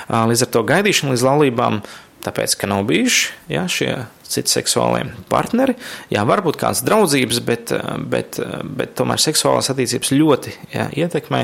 Līdz 0.09 0.47
ar 0.47 0.55
to 0.55 0.65
gaidīšanu 0.69 1.17
līdz 1.17 1.27
laulībām 1.27 1.83
tāpēc, 2.23 2.57
ka 2.59 2.69
nav 2.71 2.85
bijuši 2.89 3.31
ja, 3.53 3.65
šie 3.71 3.93
citi 4.33 4.53
seksuālie 4.53 5.05
partneri. 5.31 5.75
Jā, 6.13 6.25
varbūt 6.29 6.59
kādas 6.61 6.83
draudzības, 6.87 7.41
bet, 7.45 7.73
bet, 8.09 8.39
bet 8.79 8.95
tomēr 8.99 9.21
seksuālās 9.21 9.69
attiecības 9.73 10.13
ļoti 10.15 10.55
jā, 10.73 10.87
ietekmē. 11.05 11.43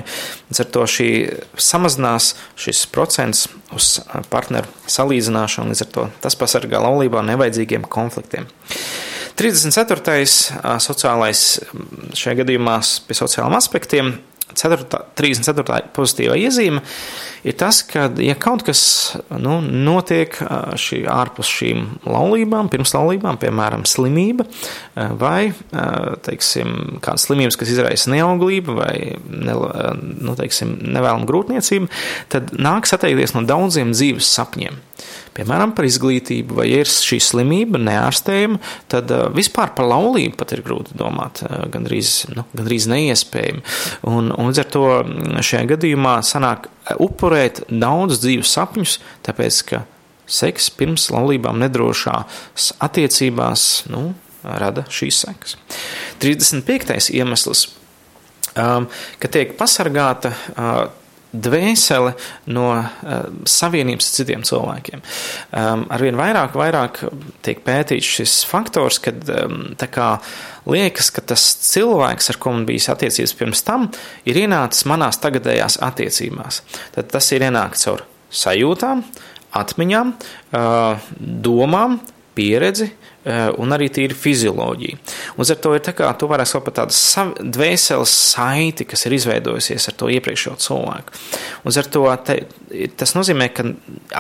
Līdz 0.49 0.63
ar 0.65 0.71
to 0.77 0.87
šī 0.89 1.11
samazinās 1.61 2.33
šis 2.61 2.87
procents 2.95 3.47
uz 3.77 3.99
partneru 4.33 4.71
salīdzināšanu, 4.89 5.75
līdz 5.75 5.85
ar 5.85 5.93
to 5.97 6.09
tas 6.25 6.39
pasargā 6.39 6.81
laulībā 6.85 7.25
nevajadzīgiem 7.29 7.85
konfliktiem. 7.91 8.49
34. 9.39 10.25
sociālais 10.83 11.43
šajā 12.19 12.41
gadījumā 12.41 12.81
pie 13.07 13.17
sociālām 13.21 13.55
aspektiem 13.59 14.17
4, 14.59 14.87
34. 15.19 15.81
pozitīvā 15.97 16.37
iezīme 16.43 16.83
ir 17.47 17.57
tas, 17.59 17.81
ka, 17.87 18.09
ja 18.23 18.35
kaut 18.39 18.65
kas 18.67 18.81
nu, 19.31 19.59
notiek 19.63 20.35
šī, 20.81 21.03
ārpus 21.13 21.51
šīm 21.59 21.85
laulībām, 22.09 22.71
pirms 22.73 22.95
laulībām, 22.97 23.39
piemēram, 23.41 23.87
slimība 23.89 24.49
vai 25.21 25.53
teiksim, 26.27 26.99
kādas 27.05 27.29
slimības, 27.29 27.59
kas 27.61 27.73
izraisa 27.75 28.13
neauglību 28.15 28.79
vai 28.81 28.95
ne, 29.29 29.55
nu, 30.19 30.35
teiksim, 30.39 30.77
nevēlamu 30.83 31.29
grūtniecību, 31.31 31.91
tad 32.35 32.53
nāks 32.59 32.97
atteikties 32.97 33.37
no 33.37 33.47
daudziem 33.49 33.95
dzīves 33.97 34.35
sapņiem 34.39 34.83
piemēram, 35.39 35.73
par 35.77 35.87
izglītību, 35.89 36.59
vai 36.59 36.69
ir 36.81 36.91
šī 36.91 37.21
slimība 37.23 37.81
neārstējama, 37.83 38.59
tad 38.91 39.13
uh, 39.15 39.27
vispār 39.35 39.73
par 39.77 39.89
laulību 39.89 40.39
pat 40.39 40.55
ir 40.57 40.65
grūti 40.67 40.97
domāt, 40.99 41.43
uh, 41.47 41.67
gandrīz, 41.73 42.27
nu, 42.35 42.45
gandrīz 42.59 42.89
neiespējami. 42.91 43.63
Un, 44.11 44.33
un 44.35 44.51
līdz 44.51 44.63
ar 44.65 44.73
to 44.75 44.87
mm, 44.99 45.39
šajā 45.47 45.69
gadījumā 45.75 46.19
sanāk 46.27 46.69
upurēt 46.99 47.65
daudz 47.71 48.21
dzīves 48.25 48.55
sapņus, 48.59 48.99
tāpēc, 49.27 49.63
ka 49.71 49.85
seks 50.29 50.69
pirms 50.77 51.09
laulībām 51.13 51.61
nedrošās 51.63 52.73
attiecībās 52.85 53.65
nu, 53.93 54.13
rada 54.45 54.85
šīs 54.93 55.23
sekas. 55.25 55.57
35. 56.23 57.11
iemesls, 57.17 57.69
um, 58.55 58.89
ka 59.21 59.31
tiek 59.33 59.57
pasargāta 59.59 60.35
uh, 60.35 60.81
dvēsele 61.33 62.15
no 62.55 62.67
uh, 62.73 63.29
savienības 63.49 64.09
ar 64.09 64.17
citiem 64.19 64.45
cilvēkiem. 64.49 65.03
Um, 65.53 65.85
arvien 65.93 66.19
vairāk, 66.19 66.57
vairāk 66.59 67.03
tiek 67.45 67.61
pētīts 67.67 68.13
šis 68.19 68.37
faktors, 68.49 69.01
kad 69.05 69.29
um, 69.35 69.75
kā, 69.79 70.11
liekas, 70.69 71.13
ka 71.15 71.25
tas 71.35 71.45
cilvēks, 71.69 72.33
ar 72.33 72.41
ko 72.41 72.55
man 72.57 72.69
bijis 72.69 72.89
attiecības 72.93 73.37
pirms 73.39 73.65
tam, 73.67 73.89
ir 74.29 74.41
ienācis 74.45 74.89
manās 74.89 75.21
tagadējās 75.23 75.81
attiecībās. 75.85 76.63
Tad 76.97 77.13
tas 77.13 77.33
ir 77.37 77.45
ienākts 77.49 77.89
caur 77.89 78.07
sajūtām, 78.29 79.05
atmiņām, 79.59 80.15
uh, 80.15 81.11
domām, 81.19 82.01
pieredzi, 82.39 82.93
Eh, 82.93 83.08
un 83.27 83.75
arī 83.75 83.89
tīri 83.93 84.17
fizioloģija. 84.17 84.99
Un 85.37 85.49
ar 85.51 85.59
to 85.63 85.75
ir 85.77 85.83
tā 85.85 85.93
kā 85.97 86.09
tu 86.19 86.29
varēsi 86.31 86.57
kaut 86.57 86.69
pat 86.69 86.79
tādu 86.81 87.49
dvēseles 87.57 88.15
saiti, 88.33 88.87
kas 88.89 89.05
ir 89.07 89.17
izveidojusies 89.19 89.91
ar 89.91 89.97
to 89.99 90.11
iepriekšējo 90.15 90.57
cilvēku. 90.65 91.19
Un 91.65 91.81
ar 91.83 91.91
to 91.97 92.05
te, 92.25 92.39
tas 92.97 93.17
nozīmē, 93.19 93.51
ka 93.53 93.67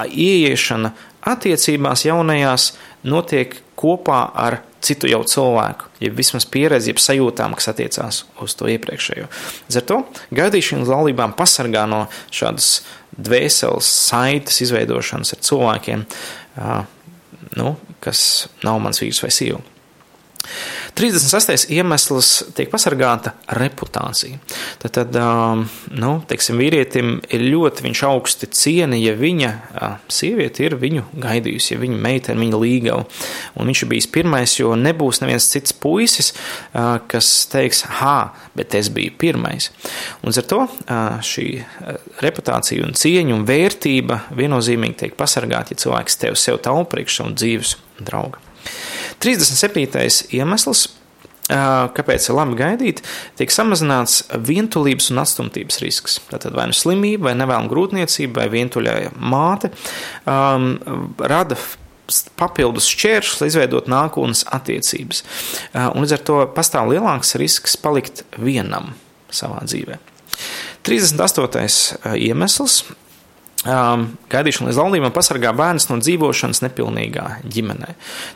ieiešana 0.09 0.93
attiecībās 1.29 2.05
jaunajās 2.09 2.73
notiek 3.09 3.57
kopā 3.79 4.25
ar 4.35 4.61
citu 4.85 5.09
jau 5.11 5.23
cilvēku, 5.27 5.89
ja 6.03 6.11
vismaz 6.15 6.47
pieredzi, 6.47 6.93
jeb 6.93 7.01
sajūtām, 7.03 7.57
kas 7.59 7.71
attiecās 7.73 8.23
uz 8.43 8.55
to 8.59 8.69
iepriekšējo. 8.71 9.27
Līdz 9.67 9.81
ar 9.81 9.87
to 9.89 9.99
gaidīšana 10.39 10.85
uz 10.87 10.93
laulībām 10.93 11.35
pasargā 11.39 11.85
no 11.91 12.05
šādas 12.35 12.83
dvēseles 13.19 13.89
saites 14.09 14.61
izveidošanas 14.63 15.35
ar 15.35 15.43
cilvēkiem, 15.49 16.05
nu, 17.59 17.75
kas 18.05 18.49
nav 18.65 18.81
mans 18.83 19.03
vīrs 19.03 19.23
vai 19.25 19.31
sieva. 19.35 19.63
36. 20.99 21.69
iemesls 21.75 22.31
tiek 22.57 22.71
pasargāta 22.73 23.35
reputācija. 23.59 24.39
Tad, 24.83 24.97
tad 24.97 25.19
nu, 25.95 26.13
teiksim, 26.29 26.59
vīrietim 26.59 27.19
ir 27.35 27.45
ļoti 27.53 27.85
viņš 27.87 28.03
augsti 28.09 28.49
cieni, 28.55 29.01
ja 29.05 29.15
viņa 29.19 29.53
sieviete 30.13 30.67
ir 30.67 30.79
viņu 30.81 31.05
gaidījusi, 31.23 31.75
ja 31.75 31.83
viņa 31.83 32.01
meita 32.03 32.35
ir 32.35 32.41
viņa 32.43 32.63
līgava. 32.63 33.05
Un 33.59 33.71
viņš 33.71 33.85
ir 33.85 33.93
bijis 33.93 34.11
pirmais, 34.15 34.57
jo 34.59 34.75
nebūs 34.79 35.23
neviens 35.23 35.47
cits 35.53 35.77
puisis, 35.77 36.33
kas 36.73 37.31
teiks, 37.53 37.85
ha, 38.01 38.33
bet 38.59 38.75
es 38.79 38.91
biju 38.95 39.15
pirmais. 39.21 39.71
Un 40.25 40.35
ar 40.35 40.51
to 40.51 40.65
šī 41.29 41.47
reputācija 42.25 42.87
un 42.87 42.99
cieņa 42.99 43.37
un 43.37 43.47
vērtība 43.49 44.23
viennozīmīgi 44.39 45.03
tiek 45.05 45.17
pasargāta, 45.19 45.75
ja 45.75 45.85
cilvēks 45.87 46.21
tev 46.25 46.39
sev 46.41 46.61
taupa 46.65 46.97
priekš 46.97 47.23
savu 47.23 47.39
dzīves 47.39 47.79
draugu. 48.03 48.48
37. 49.25 50.31
iemesls, 50.37 50.87
kāpēc 51.49 52.29
ir 52.29 52.37
labi 52.37 52.59
gaidīt, 52.59 53.03
tiek 53.41 53.53
samazināts 53.53 54.21
vientulības 54.45 55.09
un 55.14 55.23
atstumtības 55.23 55.81
risks. 55.83 56.19
Tātad 56.29 56.57
vai 56.57 56.69
nu 56.71 56.77
slimība, 56.77 57.31
vai 57.31 57.37
nevēlama 57.41 57.73
grūtniecība, 57.73 58.43
vai 58.43 58.49
vientuļā 58.53 58.97
māte 59.16 59.73
um, 60.29 60.75
rada 61.19 61.57
papildus 62.39 62.89
šķēršļus, 62.89 63.41
lai 63.43 63.51
izveidot 63.51 63.89
nākotnes 63.91 64.45
attiecības. 64.57 65.25
Un 65.77 66.05
līdz 66.05 66.14
ar 66.16 66.23
to 66.25 66.39
pastāv 66.57 66.93
lielāks 66.93 67.35
risks 67.41 67.77
palikt 67.81 68.25
vienam 68.41 68.95
savā 69.29 69.61
dzīvē. 69.66 69.99
38. 70.89 72.16
iemesls 72.16 72.83
Um, 73.67 74.05
gaidīšana 74.31 74.69
līdz 74.69 74.77
laulībām 74.79 75.11
pasargā 75.11 75.51
bērnus 75.59 75.89
no 75.89 75.97
dzīvošanas 75.99 76.61
nepilnīgā 76.63 77.25
ģimenē. 77.43 77.89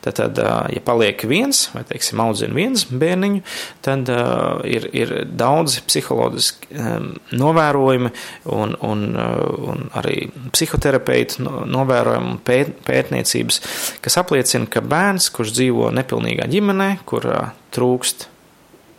Tad, 0.02 0.16
tad 0.18 0.38
uh, 0.42 0.64
ja 0.74 0.80
paliek 0.82 1.22
viens, 1.30 1.68
vai 1.70 1.84
teiksim, 1.86 2.18
audzina 2.24 2.56
viens 2.56 2.82
bērniņu, 2.90 3.44
tad 3.86 4.10
uh, 4.10 4.58
ir, 4.66 4.88
ir 4.90 5.12
daudz 5.38 5.76
psiholoģiski 5.86 6.74
um, 6.74 7.06
novērojumi 7.38 8.10
un, 8.50 8.74
un, 8.82 9.04
uh, 9.14 9.70
un 9.70 9.86
arī 10.00 10.16
psihoterapeitu 10.56 11.46
novērojumi 11.70 12.32
un 12.32 12.42
pēt, 12.42 12.74
pētniecības, 12.90 13.62
kas 14.02 14.18
apliecina, 14.18 14.66
ka 14.66 14.82
bērns, 14.82 15.30
kurš 15.38 15.54
dzīvo 15.54 15.92
nepilnīgā 16.02 16.50
ģimenē, 16.50 16.96
kur 17.06 17.30
uh, 17.30 17.54
trūkst 17.70 18.26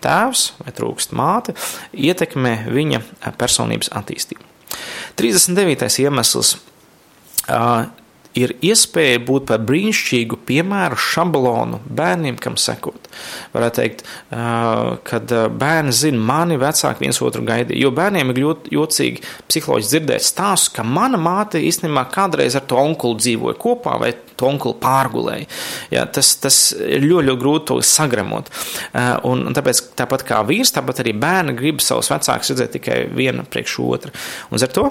tēvs 0.07 0.47
vai 0.63 0.71
trūkst 0.79 1.19
māte, 1.19 1.59
ietekmē 1.91 2.61
viņa 2.71 3.03
personības 3.35 3.91
attīstību. 3.91 4.53
39. 5.19 5.89
iemesls 6.03 6.55
uh, 7.49 7.85
ir 8.37 8.55
iespēja 8.65 9.21
būt 9.23 9.47
par 9.51 9.61
brīnišķīgu 9.67 10.39
piemēru 10.47 10.97
šablonu 10.99 11.79
bērniem, 11.85 12.37
kam 12.41 12.57
sekot. 12.59 13.09
Varētu 13.53 13.79
teikt, 13.79 14.03
kad 15.09 15.33
bērni 15.59 15.93
zina, 15.95 16.21
mani 16.31 16.57
vecāki 16.61 17.05
viens 17.05 17.21
otru 17.25 17.45
gaidīja. 17.47 17.81
Jo 17.85 17.93
bērniem 17.95 18.33
ir 18.33 18.41
ļoti 18.43 18.73
jocīgi 18.73 19.23
psiholoģiski 19.49 19.93
dzirdēt 19.93 20.25
stāstu, 20.25 20.77
ka 20.79 20.87
mana 20.87 21.19
māte 21.21 21.61
īstenībā 21.61 22.07
kādreiz 22.13 22.57
ar 22.57 22.65
to 22.69 22.79
onkuli 22.81 23.21
dzīvoja 23.21 23.59
kopā 23.61 23.99
vai 24.01 24.13
to 24.39 24.49
onkuli 24.49 24.77
pārgulēja. 24.81 25.47
Ja, 25.93 26.05
tas, 26.05 26.33
tas 26.41 26.59
ir 26.73 27.05
ļoti, 27.05 27.27
ļoti 27.29 27.41
grūti 27.41 27.69
to 27.71 27.79
sagremot. 27.87 28.51
Un, 29.27 29.45
un 29.47 29.57
tāpēc, 29.57 29.81
tāpat 29.99 30.25
kā 30.27 30.41
vīrs, 30.47 30.73
tāpat 30.75 31.03
arī 31.03 31.15
bērni 31.17 31.55
grib 31.57 31.83
savus 31.83 32.11
vecākus 32.13 32.53
redzēt 32.53 32.75
tikai 32.77 32.99
viena 33.13 33.45
priekš 33.47 33.79
otra. 33.83 34.13
Un 34.49 34.61
ar 34.63 34.73
to 34.73 34.89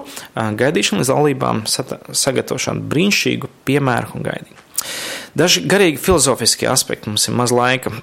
gaidīšanu 0.63 1.03
līdz 1.03 1.13
laulībām 1.15 1.65
sagatavošanu 1.69 2.89
brīnišķīgu 2.93 3.53
piemēru 3.69 4.17
un 4.19 4.27
gaidīju. 4.29 4.63
Daži 5.39 5.63
garīgi 5.69 6.01
filozofiskie 6.03 6.69
aspekti 6.69 7.11
mums 7.11 7.29
ir 7.29 7.37
maz 7.39 7.55
laika. 7.55 7.95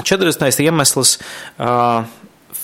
40. 0.00 0.60
iemesls 0.64 1.16
uh, 1.18 2.06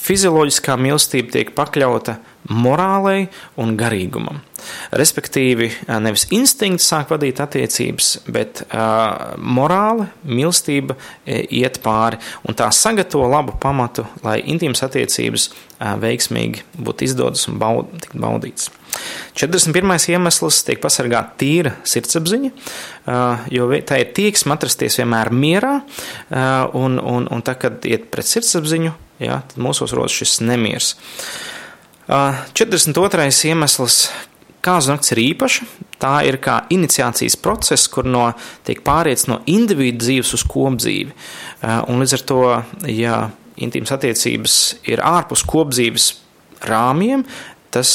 fizioloģiskā 0.06 0.76
mīlestība 0.80 1.34
tiek 1.34 1.52
pakļauta 1.56 2.18
morālei 2.52 3.26
un 3.58 3.74
garīgumam. 3.78 4.38
Respektīvi, 4.96 5.68
nevis 6.02 6.26
instinkts 6.34 6.86
sāk 6.90 7.10
vadīt 7.12 7.40
attiecības, 7.42 8.12
bet 8.32 8.62
uh, 8.66 9.34
morāla, 9.36 10.08
mīlestība 10.26 10.96
iet 11.26 11.80
pāri, 11.84 12.20
un 12.46 12.56
tā 12.58 12.70
sagatavo 12.74 13.28
labu 13.30 13.56
pamatu, 13.62 14.06
lai 14.24 14.38
intīmas 14.46 14.84
attiecības 14.86 15.50
uh, 15.50 15.94
veiksmīgi 16.02 16.64
būtu 16.78 17.06
izdodas 17.08 17.46
un 17.50 17.60
baud, 17.62 18.10
baudītas. 18.14 18.70
41. 19.36 19.92
iemesls 20.14 20.62
tiek 20.64 20.80
pasargāta 20.80 21.36
tīra 21.42 21.74
sirdsapziņa, 21.84 22.50
jo 23.52 23.66
tā 23.84 23.98
ir 24.00 24.14
tieksme 24.16 24.54
atrasties 24.56 24.96
vienmēr 25.02 25.28
mierā, 25.36 25.74
un, 26.72 26.96
un, 26.96 27.28
un 27.28 27.44
tā, 27.44 27.58
kad 27.60 27.84
iet 27.84 28.08
pret 28.14 28.30
sirdsapziņu, 28.30 28.94
jā, 29.22 29.40
tad 29.48 29.60
mūsos 29.62 29.94
rodas 29.96 30.16
šis 30.16 30.40
nemiers. 30.44 30.94
42. 32.06 33.28
iemesls, 33.50 34.06
kāzu 34.66 34.92
nakts 34.92 35.12
ir 35.14 35.22
īpaša. 35.22 35.66
Tā 36.02 36.12
ir 36.28 36.36
kā 36.44 36.58
iniciācijas 36.74 37.38
process, 37.40 37.88
kur 37.88 38.06
no, 38.06 38.28
tiek 38.66 38.82
pāriets 38.84 39.26
no 39.30 39.40
individu 39.48 40.04
dzīves 40.04 40.34
uz 40.36 40.44
kopdzīvi. 40.46 41.14
Un 41.88 42.02
līdz 42.02 42.16
ar 42.18 42.24
to, 42.28 42.40
ja 42.92 43.16
intīmas 43.56 43.94
attiecības 43.96 44.56
ir 44.92 45.00
ārpus 45.00 45.44
kopdzīves 45.48 46.10
rāmjiem, 46.68 47.24
tas, 47.72 47.90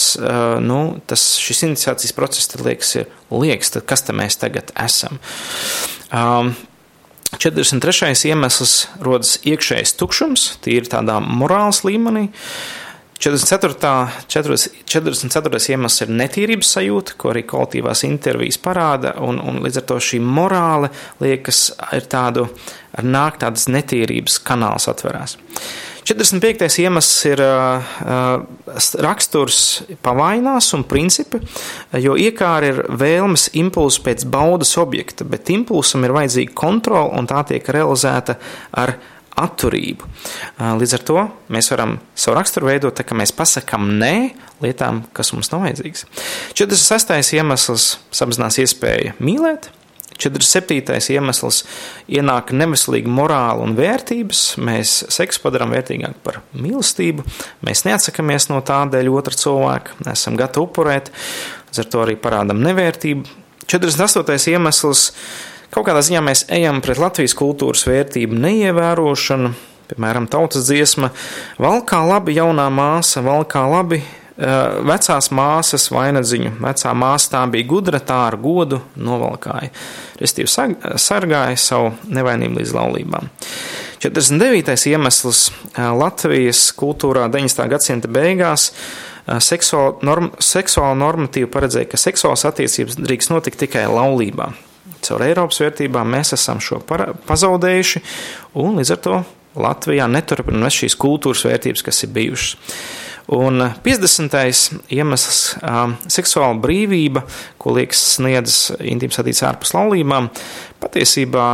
nu, 0.66 0.82
tas 1.10 1.28
šis 1.42 1.64
iniciācijas 1.70 2.18
process, 2.18 2.50
tad 2.52 2.66
liekas, 2.66 2.96
ir 2.98 3.08
liekas, 3.34 3.74
tad 3.78 3.86
kas 3.90 4.06
te 4.08 4.18
mēs 4.18 4.40
tagad 4.42 4.74
esam. 4.82 5.22
Um, 7.32 7.40
43. 7.40 8.12
iemesls 8.28 8.88
rodas 9.00 9.38
iekšējs 9.48 9.96
tukšums, 10.00 10.48
tīri 10.64 10.90
tādā 10.92 11.20
morāls 11.24 11.84
līmenī. 11.88 12.28
44. 13.22 14.10
44. 14.28 15.60
iemesls 15.70 16.02
ir 16.02 16.14
netīrības 16.18 16.72
sajūta, 16.78 17.14
ko 17.22 17.30
arī 17.30 17.44
kolektīvās 17.46 18.02
intervijas 18.08 18.58
parāda, 18.62 19.14
un, 19.22 19.38
un 19.38 19.62
līdz 19.62 19.84
ar 19.84 19.86
to 19.92 20.00
šī 20.02 20.18
morāle 20.26 20.90
liekas 21.22 21.68
ir 21.94 22.10
tādu, 22.10 22.48
nāk 23.06 23.38
tādas 23.44 23.68
netīrības 23.70 24.40
kanāls 24.48 24.90
atverās. 24.90 25.38
45. 26.02 26.66
iemesls 26.82 27.14
ir 27.30 27.44
uh, 27.46 28.42
raksturs 29.06 29.62
pavainās 30.02 30.72
un 30.74 30.88
principi, 30.90 31.38
jo 32.02 32.18
iekāra 32.18 32.72
ir 32.74 32.84
vēlmes 32.98 33.52
impulsu 33.62 34.02
pēc 34.08 34.26
baudas 34.34 34.74
objekta, 34.82 35.30
bet 35.30 35.54
impulsam 35.54 36.08
ir 36.08 36.18
vajadzīga 36.18 36.58
kontrola 36.58 37.22
un 37.22 37.30
tā 37.30 37.46
tiek 37.54 37.70
realizēta 37.70 38.40
ar 38.82 38.98
atturību. 39.40 40.08
Līdz 40.82 40.96
ar 40.98 41.04
to 41.08 41.26
mēs 41.54 41.72
varam 41.74 41.98
savu 42.16 42.38
raksturu 42.40 42.72
veidot 42.72 42.96
tā, 42.98 43.06
ka 43.08 43.18
mēs 43.18 43.34
pasakām 43.36 43.94
nē 44.02 44.16
lietām, 44.64 45.06
kas 45.16 45.34
mums 45.36 45.52
nav 45.54 45.66
vajadzīgas. 45.66 46.08
46. 46.58 47.38
iemesls 47.38 47.92
samazinās 48.14 48.60
iespēju 48.62 49.16
mīlēt, 49.24 49.72
47. 50.22 51.00
iemesls 51.16 51.64
ienāk 52.12 52.52
neveselīga 52.54 53.10
morāla 53.10 53.64
un 53.66 53.74
vērtības. 53.78 54.42
Mēs 54.62 54.94
seksu 55.14 55.42
padarām 55.42 55.74
vērtīgāk 55.74 56.20
par 56.26 56.42
mīlestību. 56.54 57.26
Mēs 57.66 57.86
neatsakāmies 57.88 58.52
no 58.52 58.62
tā 58.66 58.84
dēļ 58.92 59.10
otra 59.16 59.38
cilvēka, 59.38 59.98
esam 60.14 60.38
gatavi 60.40 60.68
upurēt, 60.68 61.10
ar 61.74 61.90
to 61.90 62.04
arī 62.04 62.18
parādām 62.22 62.62
nevērtību. 62.62 63.40
48. 63.72 64.52
iemesls 64.52 65.08
kaut 65.72 65.88
kādā 65.88 66.04
ziņā 66.06 66.22
mēs 66.28 66.46
ejam 66.52 66.84
pret 66.84 67.02
Latvijas 67.02 67.36
kultūras 67.38 67.88
vērtību 67.90 68.38
neievērošanu. 68.46 69.54
Piemēram, 69.92 70.30
tautas 70.32 70.70
dziesma, 70.70 71.10
valkā 71.60 72.00
labi 72.08 72.38
jaunā 72.38 72.70
māsa, 72.72 73.20
valkā 73.26 73.66
labi 73.68 74.00
vecās 74.88 75.28
māsas 75.36 75.90
vainadziņu. 75.92 76.54
Vecā 76.64 76.94
māsa 76.98 77.34
tā 77.34 77.42
bija 77.52 77.68
gudra, 77.68 78.00
tā 78.00 78.22
ar 78.30 78.38
godu 78.42 78.80
novalkāja. 78.96 79.70
Restīvi 80.22 80.50
sargāja 80.96 81.60
savu 81.60 81.92
nevainību 82.08 82.62
līdz 82.62 82.74
laulībām. 82.78 83.30
49. 84.02 84.74
iemesls 84.90 85.52
Latvijas 85.78 86.64
kultūrā 86.80 87.28
19. 87.30 87.68
gadsimta 87.70 88.10
beigās 88.10 88.72
seksuāla, 89.28 90.00
norm, 90.08 90.32
seksuāla 90.42 90.98
normatīva 90.98 91.52
paredzēja, 91.54 91.92
ka 91.92 92.02
seksuālas 92.02 92.48
attiecības 92.50 92.98
drīkst 93.04 93.36
notikt 93.36 93.62
tikai 93.62 93.86
laulībā. 93.92 94.50
Caur 95.02 95.26
Eiropas 95.26 95.62
vērtībām 95.64 96.16
mēs 96.16 96.36
esam 96.38 96.62
šo 96.64 96.82
pazaudējuši, 96.86 98.04
un 98.62 98.82
līdz 98.82 98.96
ar 98.96 99.06
to 99.06 99.22
Latvijā 99.62 100.08
neturpinām 100.08 100.72
šīs 100.72 100.96
kultūras 101.00 101.44
vērtības, 101.48 101.84
kas 101.84 102.06
ir 102.06 102.14
bijušas. 102.16 102.76
Un 103.32 103.62
50. 103.84 104.80
iemesls- 104.92 105.56
seksuāla 106.18 106.58
brīvība, 106.60 107.22
ko 107.58 107.72
liekas 107.78 108.18
sniedz 108.18 108.72
intīms 108.80 109.20
attīstības 109.22 109.48
ārpus 109.48 109.74
laulībām, 109.78 110.28
patiesībā 110.82 111.46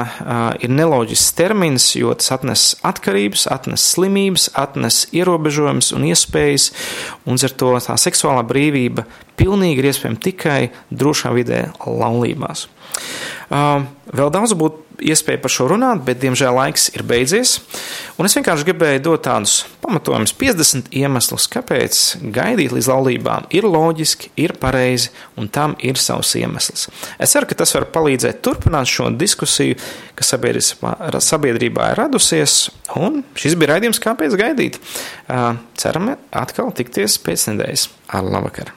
ir 0.63 0.69
neloģisks 0.69 1.35
termins, 1.37 1.95
jo 1.95 2.13
tas 2.13 2.31
atnes 2.31 2.75
atkarības, 2.81 3.45
atnes 3.51 3.83
slimības, 3.93 4.49
atnes 4.55 5.05
ierobežojumus 5.11 5.91
un 5.93 6.07
iespējas, 6.09 6.71
un 7.27 7.37
ar 7.43 7.49
to 7.49 7.73
tā 7.77 7.93
seksuālā 7.93 8.41
brīvība 8.47 9.05
pilnīgi 9.37 9.77
ir 9.77 9.91
iespējama 9.91 10.23
tikai 10.23 10.71
drošā 10.89 11.33
vidē 11.35 11.67
laulībās. 11.85 12.67
Vēl 13.49 14.31
daudz 14.33 14.55
būtu 14.57 14.87
iespēja 14.97 15.39
par 15.41 15.51
šo 15.53 15.67
runāt, 15.71 16.01
bet, 16.05 16.19
diemžēl, 16.21 16.55
laiks 16.57 16.87
ir 16.95 17.03
beidzies. 17.07 17.57
Un 18.17 18.27
es 18.27 18.35
vienkārši 18.37 18.65
gribēju 18.67 19.03
dot 19.05 19.23
tādus 19.27 19.59
pamatojumus, 19.83 20.33
50 20.39 20.89
iemeslus, 20.97 21.47
kāpēc 21.53 21.99
gaidīt 22.33 22.73
līdz 22.75 22.89
laulībām 22.91 23.47
ir 23.55 23.67
loģiski, 23.69 24.31
ir 24.41 24.55
pareizi 24.59 25.11
un 25.37 25.51
tam 25.53 25.75
ir 25.85 26.01
savs 26.01 26.33
iemesls. 26.39 26.87
Es 27.21 27.35
ceru, 27.35 27.49
ka 27.49 27.59
tas 27.61 27.75
var 27.77 27.87
palīdzēt 27.93 28.41
turpināt 28.45 28.89
šo 28.91 29.11
diskusiju, 29.13 29.77
kas 30.17 30.33
sabiedrībā 31.29 31.91
ir 31.93 32.01
radusies, 32.01 32.57
un 32.97 33.21
šis 33.37 33.57
bija 33.59 33.75
raidījums, 33.75 34.01
kāpēc 34.03 34.35
gaidīt. 34.39 34.81
Ceram 35.77 36.11
atkal 36.15 36.73
tikties 36.75 37.21
pēc 37.21 37.51
nedēļas. 37.51 37.87
Ar 38.17 38.25
labvakar! 38.25 38.76